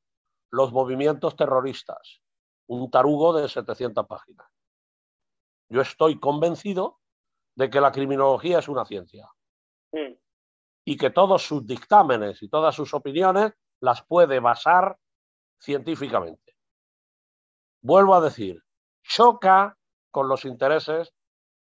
Los 0.51 0.73
movimientos 0.73 1.37
terroristas. 1.37 2.21
Un 2.67 2.91
tarugo 2.91 3.35
de 3.35 3.49
700 3.49 4.07
páginas. 4.07 4.47
Yo 5.71 5.83
estoy 5.83 6.19
convencido 6.19 6.99
de 7.55 7.69
que 7.69 7.81
la 7.81 7.93
criminología 7.93 8.59
es 8.59 8.69
una 8.69 8.85
ciencia. 8.85 9.29
Mm. 9.93 10.15
Y 10.85 10.97
que 10.97 11.11
todos 11.11 11.43
sus 11.43 11.67
dictámenes 11.67 12.43
y 12.43 12.49
todas 12.49 12.75
sus 12.75 12.95
opiniones 12.95 13.53
las 13.81 14.03
puede 14.05 14.41
basar 14.41 14.99
científicamente. 15.59 16.57
Vuelvo 17.83 18.15
a 18.15 18.21
decir, 18.21 18.63
choca 19.03 19.77
con 20.11 20.29
los 20.29 20.45
intereses 20.45 21.13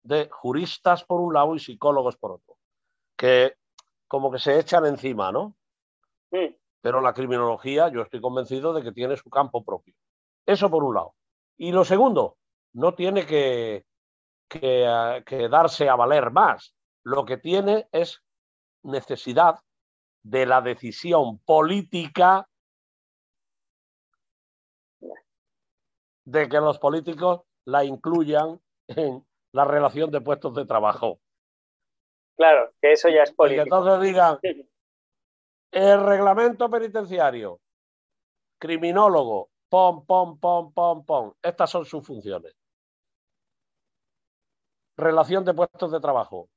de 0.06 0.30
juristas 0.30 1.04
por 1.04 1.20
un 1.20 1.34
lado 1.34 1.56
y 1.56 1.60
psicólogos 1.60 2.16
por 2.16 2.34
otro, 2.34 2.58
que 3.18 3.56
como 4.08 4.32
que 4.32 4.40
se 4.40 4.60
echan 4.60 4.86
encima, 4.86 5.32
¿no? 5.32 5.58
Pero 6.82 7.02
la 7.02 7.14
criminología, 7.14 7.90
yo 7.90 8.02
estoy 8.02 8.22
convencido 8.22 8.74
de 8.74 8.84
que 8.84 8.92
tiene 8.92 9.18
su 9.18 9.30
campo 9.30 9.64
propio. 9.64 9.96
Eso 10.46 10.70
por 10.70 10.84
un 10.84 10.94
lado. 10.94 11.16
Y 11.58 11.72
lo 11.72 11.84
segundo, 11.84 12.38
no 12.74 12.94
tiene 12.94 13.26
que, 13.26 13.86
que, 14.48 15.24
que 15.26 15.50
darse 15.50 15.90
a 15.90 15.96
valer 15.96 16.30
más. 16.30 16.76
Lo 17.04 17.26
que 17.26 17.38
tiene 17.38 17.88
es 17.92 18.22
necesidad 18.84 19.60
de 20.24 20.46
la 20.46 20.62
decisión 20.62 21.40
política 21.40 22.48
de 26.26 26.50
que 26.50 26.58
los 26.58 26.78
políticos 26.78 27.42
la 27.66 27.84
incluyan 27.86 28.62
en 28.88 29.26
la 29.56 29.64
relación 29.64 30.12
de 30.12 30.20
puestos 30.20 30.54
de 30.54 30.66
trabajo. 30.66 31.22
Claro, 32.36 32.74
que 32.82 32.92
eso 32.92 33.08
ya 33.08 33.24
es 33.24 33.32
político. 33.32 33.62
Y 33.62 33.64
entonces 33.64 34.02
digan, 34.02 34.38
el 35.72 36.06
reglamento 36.06 36.70
penitenciario, 36.70 37.62
criminólogo, 38.60 39.50
pom, 39.70 40.06
pom, 40.06 40.38
pom, 40.38 40.74
pom, 40.74 41.06
pom. 41.06 41.34
Estas 41.42 41.70
son 41.70 41.86
sus 41.86 42.06
funciones. 42.06 42.54
Relación 44.98 45.46
de 45.46 45.54
puestos 45.54 45.90
de 45.90 46.02
trabajo. 46.02 46.50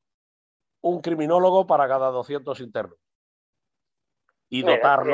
Un 0.80 1.00
criminólogo 1.00 1.68
para 1.68 1.86
cada 1.86 2.10
200 2.10 2.58
internos 2.60 2.98
y 4.48 4.62
dotarlo, 4.62 5.12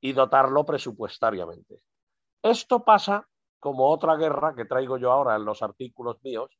y 0.00 0.12
dotarlo 0.12 0.64
presupuestariamente. 0.64 1.80
Esto 2.42 2.84
pasa 2.84 3.28
como 3.60 3.88
otra 3.88 4.16
guerra 4.16 4.56
que 4.56 4.64
traigo 4.64 4.98
yo 4.98 5.12
ahora 5.12 5.36
en 5.36 5.44
los 5.44 5.62
artículos 5.62 6.16
míos. 6.24 6.50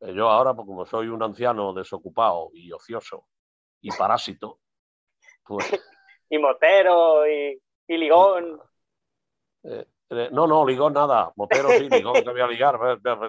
Yo 0.00 0.28
ahora, 0.28 0.54
pues, 0.54 0.66
como 0.66 0.84
soy 0.86 1.08
un 1.08 1.22
anciano 1.22 1.72
desocupado 1.72 2.50
y 2.52 2.72
ocioso 2.72 3.26
y 3.80 3.90
parásito, 3.90 4.60
pues... 5.44 5.64
y 6.30 6.38
motero 6.38 7.26
y, 7.26 7.60
ligón. 7.88 8.60
Eh, 9.62 9.86
eh, 10.10 10.28
no, 10.32 10.46
no, 10.46 10.66
ligón 10.66 10.92
nada. 10.92 11.32
Motero 11.36 11.70
sí, 11.70 11.88
ligón 11.88 12.14
te 12.14 12.30
voy 12.30 12.40
a 12.40 12.46
ligar. 12.46 12.78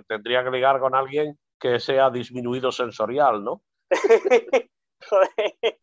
Tendría 0.08 0.44
que 0.44 0.52
ligar 0.52 0.80
con 0.80 0.96
alguien 0.96 1.38
que 1.60 1.80
sea 1.80 2.10
disminuido 2.10 2.72
sensorial, 2.72 3.44
¿no? 3.44 3.62
Joder. 5.10 5.80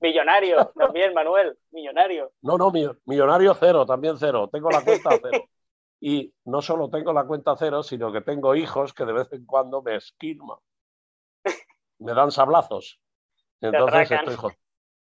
Millonario 0.00 0.72
también, 0.76 1.14
Manuel, 1.14 1.56
millonario. 1.70 2.32
No, 2.42 2.58
no, 2.58 2.72
millonario 3.04 3.54
cero, 3.54 3.86
también 3.86 4.16
cero. 4.18 4.48
Tengo 4.52 4.70
la 4.70 4.82
cuenta 4.82 5.10
cero. 5.22 5.44
Y 6.04 6.34
no 6.46 6.60
solo 6.60 6.90
tengo 6.90 7.12
la 7.12 7.24
cuenta 7.24 7.54
cero, 7.56 7.84
sino 7.84 8.10
que 8.10 8.22
tengo 8.22 8.56
hijos 8.56 8.92
que 8.92 9.04
de 9.04 9.12
vez 9.12 9.32
en 9.32 9.46
cuando 9.46 9.82
me 9.82 9.94
esquilman. 9.94 10.58
Me 12.00 12.12
dan 12.12 12.32
sablazos. 12.32 13.00
Entonces 13.60 14.10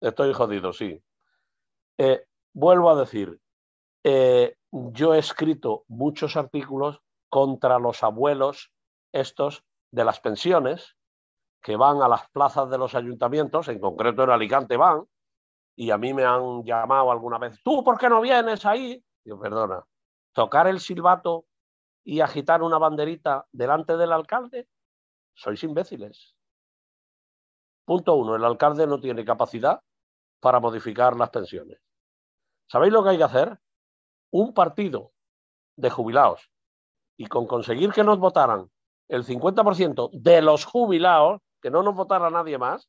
estoy, 0.00 0.32
jodido, 0.32 0.72
sí. 0.72 1.02
Eh, 1.98 2.24
vuelvo 2.52 2.90
a 2.90 2.94
decir, 2.94 3.40
eh, 4.04 4.56
yo 4.70 5.16
he 5.16 5.18
escrito 5.18 5.84
muchos 5.88 6.36
artículos 6.36 7.00
contra 7.28 7.80
los 7.80 8.04
abuelos 8.04 8.70
estos 9.10 9.64
de 9.90 10.04
las 10.04 10.20
pensiones, 10.20 10.96
que 11.60 11.74
van 11.74 12.02
a 12.02 12.08
las 12.08 12.28
plazas 12.30 12.70
de 12.70 12.78
los 12.78 12.94
ayuntamientos, 12.94 13.66
en 13.66 13.80
concreto 13.80 14.22
en 14.22 14.30
Alicante 14.30 14.76
van, 14.76 15.04
y 15.74 15.90
a 15.90 15.98
mí 15.98 16.14
me 16.14 16.24
han 16.24 16.62
llamado 16.62 17.10
alguna 17.10 17.38
vez, 17.38 17.60
¿tú 17.64 17.82
por 17.82 17.98
qué 17.98 18.08
no 18.08 18.20
vienes 18.20 18.64
ahí? 18.64 19.04
Yo, 19.24 19.40
perdona, 19.40 19.84
tocar 20.34 20.66
el 20.66 20.80
silbato 20.80 21.46
y 22.04 22.20
agitar 22.20 22.62
una 22.62 22.76
banderita 22.76 23.46
delante 23.52 23.96
del 23.96 24.12
alcalde, 24.12 24.68
sois 25.34 25.62
imbéciles. 25.64 26.34
Punto 27.86 28.14
uno, 28.14 28.36
el 28.36 28.44
alcalde 28.44 28.86
no 28.86 29.00
tiene 29.00 29.24
capacidad 29.24 29.80
para 30.40 30.60
modificar 30.60 31.16
las 31.16 31.30
pensiones. 31.30 31.80
¿Sabéis 32.66 32.92
lo 32.92 33.02
que 33.02 33.10
hay 33.10 33.16
que 33.16 33.24
hacer? 33.24 33.58
Un 34.30 34.52
partido 34.52 35.12
de 35.76 35.90
jubilados 35.90 36.50
y 37.16 37.26
con 37.26 37.46
conseguir 37.46 37.92
que 37.92 38.04
nos 38.04 38.18
votaran 38.18 38.70
el 39.08 39.24
50% 39.24 40.10
de 40.12 40.42
los 40.42 40.64
jubilados, 40.64 41.40
que 41.62 41.70
no 41.70 41.82
nos 41.82 41.94
votara 41.94 42.30
nadie 42.30 42.58
más, 42.58 42.88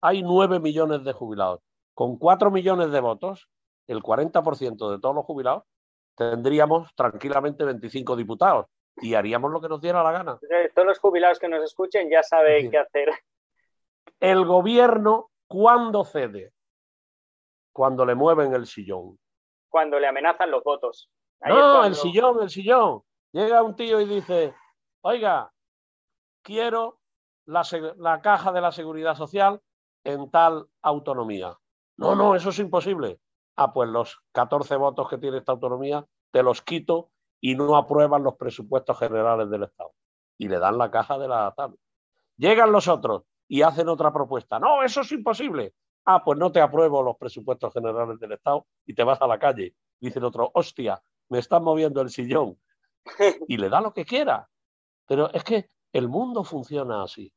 hay 0.00 0.22
9 0.22 0.60
millones 0.60 1.04
de 1.04 1.12
jubilados. 1.12 1.60
Con 1.94 2.16
4 2.16 2.50
millones 2.50 2.90
de 2.90 3.00
votos, 3.00 3.48
el 3.86 4.02
40% 4.02 4.90
de 4.90 4.98
todos 4.98 5.14
los 5.14 5.24
jubilados, 5.24 5.64
tendríamos 6.14 6.94
tranquilamente 6.94 7.64
25 7.64 8.16
diputados 8.16 8.66
y 8.96 9.14
haríamos 9.14 9.50
lo 9.50 9.60
que 9.60 9.68
nos 9.68 9.80
diera 9.80 10.02
la 10.02 10.12
gana. 10.12 10.38
Todos 10.74 10.86
los 10.86 10.98
jubilados 10.98 11.38
que 11.38 11.48
nos 11.48 11.62
escuchen 11.64 12.10
ya 12.10 12.22
saben 12.22 12.70
qué 12.70 12.78
hacer. 12.78 13.10
El 14.20 14.44
gobierno, 14.44 15.30
¿cuándo 15.46 16.04
cede? 16.04 16.52
Cuando 17.72 18.04
le 18.04 18.14
mueven 18.14 18.52
el 18.52 18.66
sillón. 18.66 19.18
Cuando 19.68 19.98
le 19.98 20.06
amenazan 20.06 20.50
los 20.50 20.62
votos. 20.62 21.10
no, 21.40 21.84
el 21.84 21.94
sillón, 21.94 22.42
el 22.42 22.50
sillón. 22.50 23.02
Llega 23.32 23.62
un 23.62 23.74
tío 23.74 24.00
y 24.00 24.04
dice, 24.04 24.54
oiga, 25.00 25.50
quiero 26.42 27.00
la, 27.46 28.20
caja 28.22 28.52
de 28.52 28.60
la 28.60 28.72
seguridad 28.72 29.16
social 29.16 29.60
en 30.04 30.30
tal 30.30 30.66
autonomía. 30.82 31.56
No, 31.96 32.14
no, 32.14 32.34
eso 32.34 32.50
es 32.50 32.58
imposible. 32.58 33.20
Ah, 33.56 33.72
pues 33.72 33.88
los 33.88 34.22
14 34.32 34.76
votos 34.76 35.08
que 35.08 35.18
tiene 35.18 35.38
esta 35.38 35.52
autonomía 35.52 36.06
te 36.30 36.42
los 36.42 36.62
quito 36.62 37.10
y 37.40 37.54
no 37.54 37.76
aprueban 37.76 38.22
los 38.22 38.36
presupuestos 38.36 38.98
generales 38.98 39.50
del 39.50 39.64
Estado. 39.64 39.92
Y 40.38 40.48
le 40.48 40.58
dan 40.58 40.78
la 40.78 40.90
caja 40.90 41.18
de 41.18 41.28
la 41.28 41.52
tal. 41.56 41.76
Llegan 42.36 42.72
los 42.72 42.88
otros 42.88 43.24
y 43.48 43.62
hacen 43.62 43.88
otra 43.88 44.12
propuesta. 44.12 44.58
No, 44.58 44.82
eso 44.82 45.02
es 45.02 45.12
imposible. 45.12 45.74
Ah, 46.04 46.24
pues 46.24 46.38
no 46.38 46.50
te 46.50 46.60
apruebo 46.60 47.02
los 47.02 47.16
presupuestos 47.16 47.72
generales 47.72 48.18
del 48.18 48.32
Estado 48.32 48.66
y 48.86 48.94
te 48.94 49.04
vas 49.04 49.20
a 49.20 49.26
la 49.26 49.38
calle. 49.38 49.74
Dice 50.00 50.18
el 50.18 50.24
otro, 50.24 50.50
hostia, 50.54 51.02
me 51.28 51.38
están 51.38 51.62
moviendo 51.62 52.00
el 52.00 52.10
sillón. 52.10 52.58
Y 53.48 53.56
le 53.56 53.68
da 53.68 53.80
lo 53.80 53.92
que 53.92 54.04
quiera. 54.04 54.48
Pero 55.06 55.30
es 55.32 55.44
que 55.44 55.66
el 55.92 56.08
mundo 56.08 56.44
funciona 56.44 57.02
así. 57.02 57.32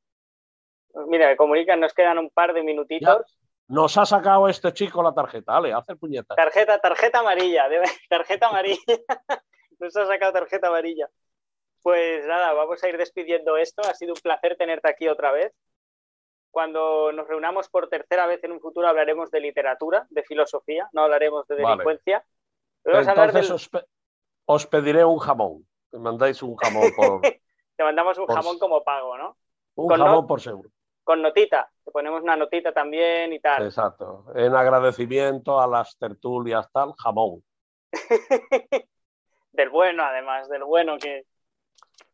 Mira, 1.07 1.28
me 1.28 1.36
comunican, 1.36 1.80
nos 1.80 1.93
quedan 1.93 2.18
un 2.18 2.30
par 2.30 2.53
de 2.53 2.63
minutitos. 2.63 3.38
Nos 3.68 3.97
ha 3.97 4.05
sacado 4.05 4.47
este 4.47 4.74
chico 4.74 5.01
la 5.01 5.13
tarjeta, 5.13 5.53
dale, 5.53 5.74
hace 5.74 5.93
el 5.93 5.97
puñeta. 5.97 6.36
Tarjeta, 6.36 6.80
tarjeta 6.80 7.20
amarilla, 7.20 7.68
tarjeta 8.09 8.47
amarilla. 8.47 8.78
nos 9.80 9.95
ha 9.95 10.05
sacado 10.05 10.34
tarjeta 10.34 10.68
amarilla. 10.68 11.09
Pues 11.82 12.26
nada, 12.26 12.53
vamos 12.53 12.84
a 12.84 12.89
ir 12.89 12.97
despidiendo 12.97 13.57
esto. 13.57 13.82
Ha 13.84 13.93
sido 13.93 14.13
un 14.13 14.20
placer 14.20 14.55
tenerte 14.57 14.89
aquí 14.89 15.07
otra 15.07 15.32
vez. 15.32 15.53
Cuando 16.51 17.11
nos 17.11 17.28
reunamos 17.28 17.70
por 17.70 17.89
tercera 17.89 18.26
vez 18.28 18.43
en 18.43 18.53
un 18.53 18.61
futuro 18.61 18.88
hablaremos 18.88 19.30
de 19.30 19.41
literatura, 19.41 20.07
de 20.09 20.24
filosofía, 20.24 20.89
no 20.93 21.01
hablaremos 21.01 21.45
de 21.47 21.57
delincuencia. 21.57 22.26
Entonces 22.84 23.70
os, 24.45 24.68
pediré 24.68 25.03
un 25.03 25.18
jamón. 25.18 25.68
Me 25.91 25.99
mandáis 25.99 26.41
un 26.41 26.55
jamón 26.55 26.91
por... 26.95 27.22
Te 27.78 27.84
mandamos 27.84 28.18
un 28.18 28.28
jamón 28.28 28.57
como 28.57 28.84
pago, 28.84 29.18
¿no? 29.18 29.38
Un 29.76 29.89
jamón 29.89 30.26
por 30.28 30.39
seguro. 30.39 30.70
Con 31.05 31.21
notita, 31.21 31.71
te 31.83 31.91
ponemos 31.91 32.23
una 32.23 32.35
notita 32.35 32.73
también 32.73 33.31
y 33.31 33.39
tal. 33.39 33.63
Exacto. 33.63 34.25
En 34.33 34.55
agradecimiento 34.55 35.61
a 35.61 35.67
las 35.67 35.95
tertulias, 35.97 36.67
tal, 36.71 36.93
jamón. 36.97 37.43
del 39.51 39.69
bueno, 39.69 40.03
además, 40.03 40.49
del 40.49 40.63
bueno 40.63 40.97
que, 40.97 41.25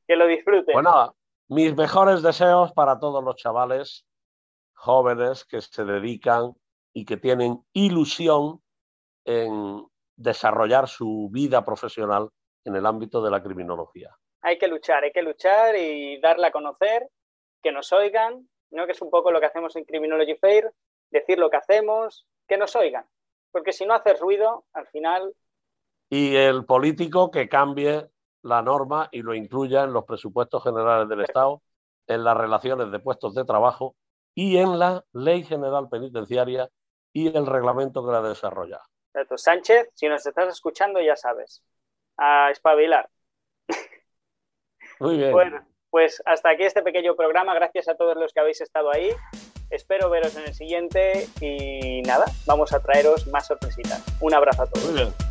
que 0.06 0.16
lo 0.18 0.28
disfrute. 0.28 0.74
Bueno, 0.74 1.16
mis 1.48 1.74
mejores 1.74 2.22
deseos 2.22 2.74
para 2.74 3.00
todos 3.00 3.24
los 3.24 3.38
chavales 3.38 4.06
jóvenes 4.74 5.46
que 5.46 5.62
se 5.62 5.86
dedican 5.86 6.54
y 6.94 7.06
que 7.06 7.16
tienen 7.16 7.64
ilusión 7.72 8.62
en 9.24 9.86
desarrollar 10.18 10.90
su 10.90 11.30
vida 11.32 11.64
profesional 11.64 12.30
en 12.66 12.76
el 12.76 12.86
ámbito 12.86 13.22
de 13.24 13.32
la 13.32 13.42
criminología. 13.42 14.14
Hay 14.42 14.58
que 14.58 14.68
luchar, 14.68 15.04
hay 15.04 15.12
que 15.12 15.22
luchar 15.22 15.76
y 15.78 16.20
darla 16.20 16.48
a 16.48 16.52
conocer, 16.52 17.08
que 17.64 17.72
nos 17.72 17.92
oigan, 17.94 18.50
¿no? 18.72 18.86
que 18.86 18.94
es 18.94 19.02
un 19.02 19.10
poco 19.10 19.32
lo 19.32 19.40
que 19.40 19.46
hacemos 19.46 19.76
en 19.76 19.86
Criminology 19.86 20.36
Fair, 20.36 20.72
decir 21.10 21.38
lo 21.38 21.50
que 21.50 21.58
hacemos, 21.58 22.26
que 22.48 22.58
nos 22.58 22.76
oigan. 22.76 23.06
Porque 23.52 23.74
si 23.74 23.86
no 23.86 23.94
haces 23.94 24.20
ruido, 24.20 24.66
al 24.74 24.88
final... 24.88 25.34
Y 26.10 26.36
el 26.36 26.66
político 26.66 27.32
que 27.32 27.48
cambie 27.48 28.10
la 28.42 28.62
norma 28.62 29.08
y 29.12 29.22
lo 29.22 29.34
incluya 29.34 29.84
en 29.84 29.94
los 29.94 30.06
presupuestos 30.06 30.64
generales 30.64 31.08
del 31.08 31.22
Estado, 31.22 31.62
en 32.08 32.24
las 32.24 32.36
relaciones 32.36 32.92
de 32.92 33.00
puestos 33.00 33.34
de 33.36 33.46
trabajo 33.46 33.96
y 34.34 34.58
en 34.58 34.80
la 34.80 35.06
ley 35.14 35.44
general 35.44 35.90
penitenciaria 35.90 36.70
y 37.14 37.36
el 37.36 37.46
reglamento 37.46 38.06
que 38.06 38.12
la 38.12 38.22
desarrolla. 38.22 38.82
Sánchez, 39.36 39.90
si 39.94 40.08
nos 40.08 40.26
estás 40.26 40.48
escuchando, 40.50 41.02
ya 41.02 41.16
sabes, 41.16 41.64
a 42.18 42.50
espabilar. 42.52 43.10
Muy 45.00 45.18
bien. 45.18 45.32
Bueno, 45.32 45.66
pues 45.92 46.24
hasta 46.26 46.50
aquí 46.50 46.64
este 46.64 46.82
pequeño 46.82 47.16
programa. 47.16 47.54
Gracias 47.54 47.88
a 47.88 47.96
todos 47.96 48.16
los 48.16 48.34
que 48.34 48.40
habéis 48.40 48.62
estado 48.62 48.92
ahí. 48.92 49.12
Espero 49.70 50.10
veros 50.10 50.36
en 50.36 50.44
el 50.44 50.54
siguiente 50.54 51.28
y 51.40 52.02
nada, 52.02 52.26
vamos 52.46 52.74
a 52.74 52.82
traeros 52.82 53.28
más 53.28 53.48
sorpresitas. 53.48 54.04
Un 54.20 54.34
abrazo 54.34 54.64
a 54.64 54.68
todos. 54.68 55.31